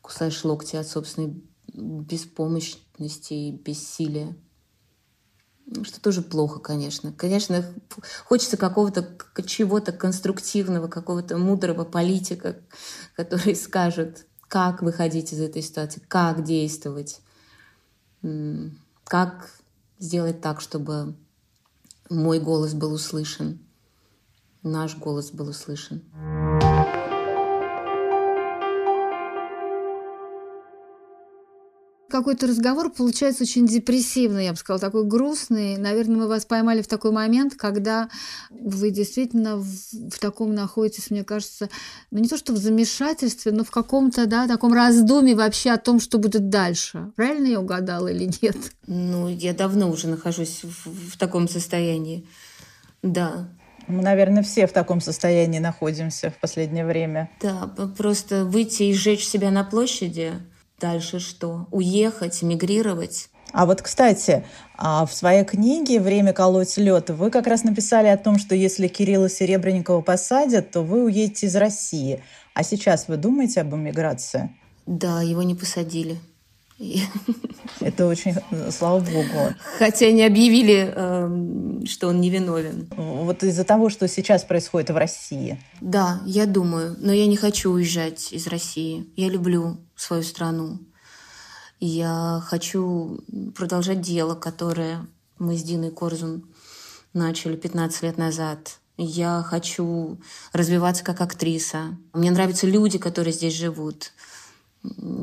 кусаешь 0.00 0.44
локти 0.44 0.76
от 0.76 0.86
собственной 0.86 1.42
беспомощности 1.74 3.34
и 3.34 3.52
бессилия. 3.52 4.36
Что 5.82 6.00
тоже 6.00 6.22
плохо, 6.22 6.60
конечно. 6.60 7.12
Конечно, 7.12 7.64
хочется 8.24 8.56
какого-то 8.56 9.18
чего-то 9.44 9.90
конструктивного, 9.90 10.86
какого-то 10.86 11.38
мудрого 11.38 11.84
политика, 11.84 12.56
который 13.16 13.56
скажет, 13.56 14.26
как 14.46 14.82
выходить 14.82 15.32
из 15.32 15.40
этой 15.40 15.62
ситуации, 15.62 16.00
как 16.06 16.44
действовать, 16.44 17.20
как 19.02 19.50
сделать 19.98 20.40
так, 20.40 20.60
чтобы 20.60 21.16
мой 22.08 22.38
голос 22.38 22.74
был 22.74 22.92
услышан, 22.92 23.58
наш 24.66 24.96
голос 24.96 25.30
был 25.30 25.48
услышан. 25.48 26.02
какой-то 32.16 32.46
разговор 32.46 32.90
получается 32.90 33.42
очень 33.42 33.66
депрессивный, 33.66 34.46
я 34.46 34.52
бы 34.52 34.56
сказала, 34.56 34.80
такой 34.80 35.04
грустный. 35.04 35.76
Наверное, 35.76 36.16
мы 36.16 36.28
вас 36.28 36.46
поймали 36.46 36.80
в 36.80 36.88
такой 36.88 37.10
момент, 37.10 37.54
когда 37.56 38.08
вы 38.50 38.90
действительно 38.90 39.58
в, 39.58 39.66
в 39.66 40.18
таком 40.18 40.54
находитесь, 40.54 41.10
мне 41.10 41.24
кажется, 41.24 41.68
ну 42.10 42.18
не 42.18 42.28
то 42.28 42.38
что 42.38 42.54
в 42.54 42.56
замешательстве, 42.56 43.52
но 43.52 43.64
в 43.64 43.70
каком-то, 43.70 44.26
да, 44.26 44.48
таком 44.48 44.72
раздумье 44.72 45.34
вообще 45.34 45.70
о 45.72 45.76
том, 45.76 46.00
что 46.00 46.18
будет 46.18 46.48
дальше. 46.48 47.12
Правильно 47.16 47.48
я 47.48 47.60
угадала 47.60 48.08
или 48.08 48.30
нет? 48.40 48.56
Ну, 48.86 49.28
я 49.28 49.52
давно 49.52 49.90
уже 49.90 50.08
нахожусь 50.08 50.62
в, 50.62 51.12
в 51.12 51.18
таком 51.18 51.48
состоянии. 51.48 52.26
Да. 53.02 53.48
Мы, 53.88 54.02
наверное, 54.02 54.42
все 54.42 54.66
в 54.66 54.72
таком 54.72 55.00
состоянии 55.00 55.58
находимся 55.58 56.30
в 56.30 56.40
последнее 56.40 56.84
время. 56.84 57.30
Да, 57.40 57.70
просто 57.96 58.44
выйти 58.44 58.84
и 58.84 58.94
сжечь 58.94 59.26
себя 59.26 59.50
на 59.50 59.64
площади– 59.64 60.32
Дальше 60.80 61.20
что? 61.20 61.66
Уехать, 61.70 62.42
мигрировать? 62.42 63.30
А 63.52 63.64
вот, 63.64 63.80
кстати, 63.80 64.44
а 64.76 65.06
в 65.06 65.14
своей 65.14 65.44
книге 65.44 66.00
«Время 66.00 66.34
колоть 66.34 66.76
лед» 66.76 67.08
вы 67.08 67.30
как 67.30 67.46
раз 67.46 67.64
написали 67.64 68.08
о 68.08 68.18
том, 68.18 68.38
что 68.38 68.54
если 68.54 68.86
Кирилла 68.86 69.30
Серебренникова 69.30 70.02
посадят, 70.02 70.72
то 70.72 70.82
вы 70.82 71.04
уедете 71.04 71.46
из 71.46 71.56
России. 71.56 72.22
А 72.52 72.62
сейчас 72.62 73.08
вы 73.08 73.16
думаете 73.16 73.62
об 73.62 73.74
эмиграции? 73.74 74.54
Да, 74.84 75.22
его 75.22 75.42
не 75.42 75.54
посадили. 75.54 76.18
Это 77.80 78.06
очень, 78.06 78.34
слава 78.70 79.00
богу. 79.00 79.54
Хотя 79.78 80.10
не 80.10 80.24
объявили, 80.24 80.92
эм, 80.94 81.86
что 81.86 82.08
он 82.08 82.20
невиновен. 82.20 82.88
Вот 82.96 83.42
из-за 83.42 83.64
того, 83.64 83.88
что 83.88 84.08
сейчас 84.08 84.44
происходит 84.44 84.90
в 84.90 84.96
России. 84.96 85.58
Да, 85.80 86.20
я 86.26 86.46
думаю, 86.46 86.96
но 86.98 87.12
я 87.12 87.26
не 87.26 87.36
хочу 87.36 87.70
уезжать 87.70 88.32
из 88.32 88.46
России. 88.46 89.06
Я 89.16 89.28
люблю 89.28 89.78
свою 89.94 90.22
страну. 90.22 90.78
Я 91.80 92.42
хочу 92.44 93.20
продолжать 93.54 94.00
дело, 94.00 94.34
которое 94.34 95.06
мы 95.38 95.56
с 95.56 95.62
Диной 95.62 95.90
Корзун 95.90 96.44
начали 97.12 97.56
15 97.56 98.02
лет 98.02 98.18
назад. 98.18 98.78
Я 98.98 99.44
хочу 99.46 100.18
развиваться 100.52 101.04
как 101.04 101.20
актриса. 101.20 101.98
Мне 102.14 102.30
нравятся 102.30 102.66
люди, 102.66 102.98
которые 102.98 103.34
здесь 103.34 103.54
живут. 103.54 104.12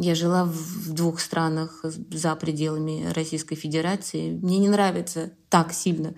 Я 0.02 0.16
жила 0.16 0.46
в 0.46 0.94
двух 0.94 1.20
странах 1.20 1.84
за 1.84 2.36
пределами 2.36 3.12
Российской 3.14 3.56
Федерации. 3.56 4.32
Мне 4.32 4.60
не 4.60 4.70
нравятся 4.70 5.34
так 5.50 5.74
сильно 5.74 6.16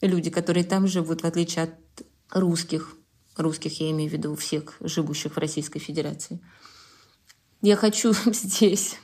люди, 0.00 0.30
которые 0.30 0.64
там 0.64 0.86
живут, 0.86 1.22
в 1.22 1.26
отличие 1.26 1.64
от 1.64 1.74
русских. 2.30 2.94
Русских 3.36 3.80
я 3.80 3.90
имею 3.90 4.10
в 4.10 4.12
виду 4.12 4.34
всех 4.34 4.76
живущих 4.80 5.36
в 5.36 5.38
Российской 5.38 5.78
Федерации. 5.78 6.40
Я 7.62 7.76
хочу 7.76 8.12
здесь 8.32 8.96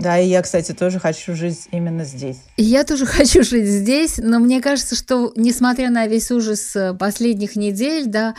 да, 0.00 0.18
и 0.18 0.28
я, 0.28 0.42
кстати, 0.42 0.72
тоже 0.72 1.00
хочу 1.00 1.34
жить 1.34 1.66
именно 1.72 2.04
здесь. 2.04 2.36
Я 2.56 2.84
тоже 2.84 3.04
хочу 3.06 3.42
жить 3.42 3.66
здесь, 3.66 4.18
но 4.18 4.38
мне 4.38 4.60
кажется, 4.60 4.94
что 4.94 5.32
несмотря 5.34 5.90
на 5.90 6.06
весь 6.06 6.30
ужас 6.30 6.76
э, 6.76 6.94
последних 6.94 7.56
недель, 7.56 8.06
да, 8.06 8.34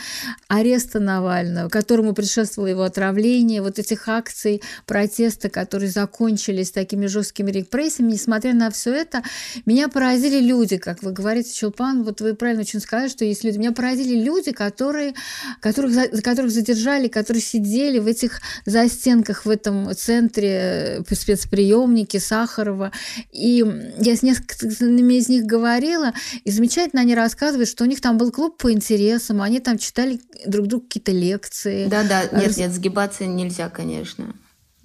ареста 0.48 1.00
Навального, 1.00 1.70
которому 1.70 2.14
предшествовало 2.14 2.70
его 2.70 2.84
отравление, 2.84 3.62
вот 3.62 3.78
этих 3.78 4.08
акций 4.08 4.62
протеста, 4.86 5.50
которые 5.50 5.90
закончились 5.90 6.72
такими 6.72 7.08
жесткими 7.08 7.52
репрессиями, 7.52 8.14
несмотря 8.14 8.54
на 8.54 8.72
все 8.72 8.94
это, 8.94 9.22
меня 9.66 9.90
поразили 9.90 10.40
люди, 10.40 10.78
как 10.78 11.04
вы 11.04 11.12
говорите, 11.12 11.54
Чулпан, 11.54 12.04
вот 12.04 12.22
вы 12.22 12.36
правильно 12.36 12.62
очень 12.62 12.80
сказали, 12.80 13.10
что 13.10 13.26
есть 13.26 13.44
люди. 13.44 13.58
Меня 13.58 13.74
поразили 13.74 14.16
люди, 14.16 14.52
которые, 14.52 15.14
которых, 15.60 15.94
которых 16.24 16.52
задержали, 16.52 17.08
которые 17.08 17.42
сидели 17.42 18.00
в 18.00 18.08
этих 18.08 18.42
застенках 18.66 19.46
в 19.46 19.50
этом 19.50 19.94
центре 19.96 21.00
э, 21.10 21.16
спец 21.16 21.49
приемники 21.50 22.18
Сахарова. 22.18 22.92
И 23.32 23.66
я 24.00 24.16
с 24.16 24.22
несколькими 24.22 25.14
из 25.14 25.30
них 25.30 25.46
говорила, 25.46 26.14
и 26.44 26.52
замечательно 26.52 27.02
они 27.02 27.16
рассказывают, 27.16 27.70
что 27.70 27.84
у 27.84 27.88
них 27.88 28.02
там 28.02 28.18
был 28.18 28.32
клуб 28.32 28.58
по 28.58 28.72
интересам, 28.72 29.42
они 29.42 29.60
там 29.60 29.78
читали 29.78 30.20
друг 30.46 30.68
другу 30.68 30.86
какие-то 30.86 31.12
лекции. 31.12 31.88
Да-да, 31.88 32.24
нет, 32.38 32.58
нет, 32.58 32.72
сгибаться 32.72 33.26
нельзя, 33.26 33.70
конечно. 33.70 34.36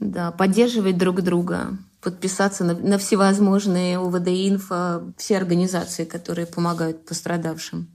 Да, 0.00 0.33
поддерживать 0.33 0.98
друг 0.98 1.22
друга, 1.22 1.79
подписаться 2.00 2.64
на, 2.64 2.74
на 2.74 2.98
всевозможные 2.98 3.98
УВД-инфо, 3.98 5.12
все 5.16 5.37
организации, 5.37 6.05
которые 6.05 6.46
помогают 6.46 7.07
пострадавшим. 7.07 7.88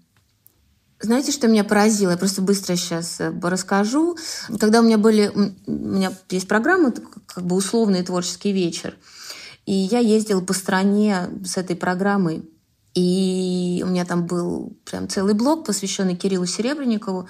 Знаете, 1.02 1.32
что 1.32 1.48
меня 1.48 1.64
поразило? 1.64 2.12
Я 2.12 2.18
просто 2.18 2.42
быстро 2.42 2.76
сейчас 2.76 3.22
э, 3.22 3.34
расскажу. 3.42 4.18
Когда 4.60 4.82
у 4.82 4.84
меня 4.84 4.98
были... 4.98 5.32
У 5.66 5.72
меня 5.72 6.12
есть 6.30 6.48
программа, 6.48 6.92
как 7.26 7.46
бы 7.46 7.56
условный 7.56 8.04
творческий 8.04 8.52
вечер. 8.52 8.96
И 9.66 9.74
я 9.74 10.00
ездила 10.00 10.42
по 10.42 10.54
стране 10.54 11.30
с 11.46 11.56
этой 11.56 11.78
программой. 11.78 12.50
И 12.96 13.82
у 13.86 13.90
меня 13.90 14.04
там 14.04 14.26
был 14.26 14.78
прям 14.84 15.08
целый 15.08 15.34
блок, 15.34 15.66
посвященный 15.66 16.16
Кириллу 16.16 16.46
Серебренникову. 16.46 17.30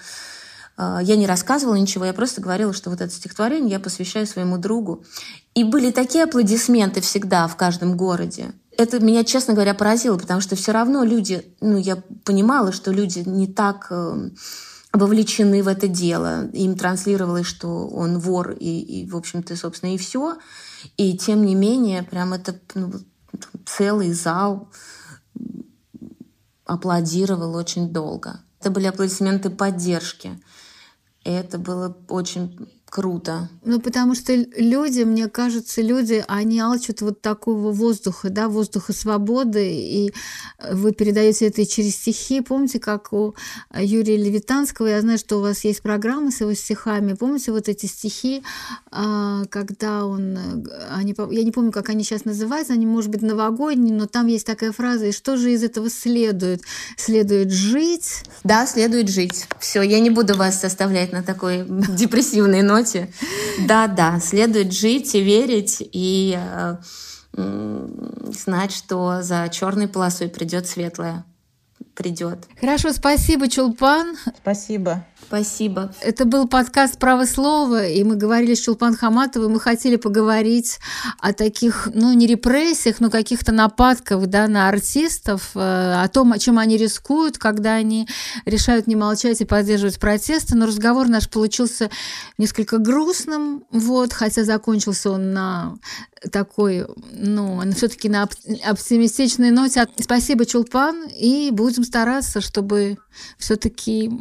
А, 0.75 1.01
я 1.03 1.15
не 1.15 1.27
рассказывала 1.27 1.75
ничего, 1.75 2.05
я 2.05 2.13
просто 2.13 2.41
говорила, 2.41 2.73
что 2.73 2.89
вот 2.89 3.01
это 3.01 3.13
стихотворение 3.13 3.71
я 3.71 3.79
посвящаю 3.79 4.25
своему 4.25 4.57
другу. 4.57 5.03
И 5.53 5.63
были 5.63 5.91
такие 5.91 6.23
аплодисменты 6.23 7.01
всегда 7.01 7.47
в 7.47 7.57
каждом 7.57 7.97
городе 7.97 8.53
это 8.79 9.01
меня, 9.01 9.25
честно 9.25 9.53
говоря, 9.53 9.73
поразило, 9.73 10.17
потому 10.17 10.39
что 10.39 10.55
все 10.55 10.71
равно 10.71 11.03
люди, 11.03 11.53
ну, 11.59 11.77
я 11.77 11.97
понимала, 12.23 12.71
что 12.71 12.91
люди 12.91 13.19
не 13.25 13.45
так 13.45 13.87
э, 13.89 14.29
вовлечены 14.93 15.61
в 15.63 15.67
это 15.67 15.89
дело. 15.89 16.47
Им 16.53 16.77
транслировалось, 16.77 17.45
что 17.45 17.87
он 17.89 18.19
вор, 18.19 18.51
и, 18.51 18.79
и 18.79 19.09
в 19.09 19.17
общем-то, 19.17 19.57
собственно, 19.57 19.93
и 19.93 19.97
все. 19.97 20.37
И 20.95 21.17
тем 21.17 21.45
не 21.45 21.55
менее, 21.55 22.03
прям 22.03 22.31
это 22.31 22.57
ну, 22.73 22.93
целый 23.65 24.13
зал 24.13 24.71
аплодировал 26.63 27.55
очень 27.55 27.89
долго. 27.89 28.39
Это 28.61 28.71
были 28.71 28.85
аплодисменты 28.85 29.49
поддержки. 29.49 30.41
Это 31.25 31.57
было 31.57 31.97
очень 32.07 32.78
круто. 32.89 33.49
Ну, 33.63 33.79
потому 33.79 34.15
что 34.15 34.33
люди, 34.35 35.03
мне 35.03 35.27
кажется, 35.27 35.81
люди, 35.81 36.23
они 36.27 36.59
алчат 36.59 37.01
вот 37.01 37.21
такого 37.21 37.71
воздуха, 37.71 38.29
да, 38.29 38.49
воздуха 38.49 38.93
свободы, 38.93 39.71
и 39.71 40.13
вы 40.71 40.91
передаете 40.91 41.47
это 41.47 41.61
и 41.61 41.67
через 41.67 41.95
стихи. 41.95 42.41
Помните, 42.41 42.79
как 42.79 43.13
у 43.13 43.35
Юрия 43.73 44.17
Левитанского, 44.17 44.87
я 44.87 45.01
знаю, 45.01 45.17
что 45.17 45.37
у 45.37 45.41
вас 45.41 45.63
есть 45.63 45.81
программы 45.81 46.31
с 46.31 46.41
его 46.41 46.53
стихами, 46.53 47.13
помните 47.13 47.51
вот 47.51 47.69
эти 47.69 47.85
стихи, 47.85 48.43
а, 48.91 49.45
когда 49.45 50.05
он, 50.05 50.65
они, 50.91 51.15
я 51.31 51.43
не 51.43 51.51
помню, 51.51 51.71
как 51.71 51.89
они 51.89 52.03
сейчас 52.03 52.25
называются, 52.25 52.73
они, 52.73 52.85
может 52.85 53.11
быть, 53.11 53.21
новогодние, 53.21 53.93
но 53.93 54.07
там 54.07 54.27
есть 54.27 54.45
такая 54.45 54.71
фраза, 54.71 55.07
и 55.07 55.11
что 55.11 55.37
же 55.37 55.51
из 55.51 55.63
этого 55.63 55.89
следует? 55.89 56.61
Следует 56.97 57.51
жить? 57.51 58.23
Да, 58.43 58.65
следует 58.65 59.09
жить. 59.09 59.47
Все, 59.59 59.81
я 59.81 59.99
не 59.99 60.09
буду 60.09 60.35
вас 60.35 60.59
составлять 60.59 61.11
на 61.11 61.23
такой 61.23 61.65
депрессивной 61.67 62.61
ноте, 62.61 62.78
ноте. 62.79 63.11
Да-да, 63.67 64.19
следует 64.19 64.73
жить 64.73 65.13
и 65.15 65.21
верить, 65.21 65.77
и 65.79 66.37
э, 66.37 66.77
знать, 67.33 68.71
что 68.71 69.21
за 69.21 69.49
черной 69.49 69.87
полосой 69.87 70.29
придет 70.29 70.67
светлое. 70.67 71.25
Придет. 71.95 72.39
Хорошо, 72.59 72.93
спасибо, 72.93 73.47
Чулпан. 73.47 74.15
Спасибо. 74.41 75.05
Спасибо. 75.27 75.93
Это 76.01 76.25
был 76.25 76.47
подкаст 76.47 76.97
«Право 76.97 77.25
слова», 77.25 77.85
и 77.85 78.03
мы 78.03 78.15
говорили 78.15 78.55
с 78.55 78.61
Чулпан 78.61 78.95
Хаматовой. 78.95 79.47
Мы 79.49 79.59
хотели 79.59 79.95
поговорить 79.95 80.79
о 81.19 81.33
таких, 81.33 81.87
ну, 81.93 82.13
не 82.13 82.25
репрессиях, 82.25 82.99
но 82.99 83.09
каких-то 83.11 83.51
нападках 83.51 84.25
да, 84.27 84.47
на 84.47 84.69
артистов, 84.69 85.51
э, 85.53 85.59
о 85.59 86.07
том, 86.07 86.33
о 86.33 86.39
чем 86.39 86.57
они 86.57 86.77
рискуют, 86.77 87.37
когда 87.37 87.75
они 87.75 88.07
решают 88.45 88.87
не 88.87 88.95
молчать 88.95 89.41
и 89.41 89.45
поддерживать 89.45 89.99
протесты. 89.99 90.55
Но 90.55 90.65
разговор 90.65 91.07
наш 91.07 91.29
получился 91.29 91.91
несколько 92.37 92.79
грустным, 92.79 93.65
вот, 93.71 94.13
хотя 94.13 94.43
закончился 94.43 95.11
он 95.11 95.31
на 95.33 95.77
такой, 96.31 96.85
ну, 97.11 97.61
все-таки 97.73 98.09
на 98.09 98.27
оптимистичной 98.65 99.51
ноте. 99.51 99.87
Спасибо, 99.99 100.45
Чулпан, 100.45 101.07
и 101.07 101.49
будем 101.51 101.83
стараться, 101.83 102.41
чтобы 102.41 102.97
все-таки 103.37 104.11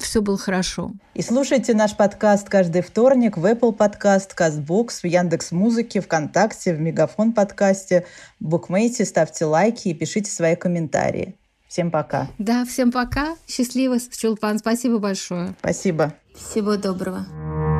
все 0.00 0.20
было 0.20 0.38
хорошо. 0.48 0.92
И 1.12 1.20
слушайте 1.20 1.74
наш 1.74 1.94
подкаст 1.94 2.48
каждый 2.48 2.80
вторник 2.80 3.36
в 3.36 3.44
Apple 3.44 3.76
Podcast, 3.76 4.30
CastBox, 4.34 5.00
в 5.02 5.04
Яндекс 5.04 5.52
Музыке, 5.52 6.00
ВКонтакте, 6.00 6.72
в 6.72 6.80
Мегафон 6.80 7.34
подкасте, 7.34 8.06
в 8.40 8.46
Букмейте. 8.46 9.04
Ставьте 9.04 9.44
лайки 9.44 9.88
и 9.88 9.94
пишите 9.94 10.30
свои 10.30 10.56
комментарии. 10.56 11.34
Всем 11.68 11.90
пока. 11.90 12.28
Да, 12.38 12.64
всем 12.64 12.90
пока. 12.90 13.36
Счастливо, 13.46 13.98
Чулпан. 14.00 14.58
Спасибо 14.58 14.98
большое. 14.98 15.54
Спасибо. 15.60 16.14
Всего 16.34 16.76
доброго. 16.76 17.77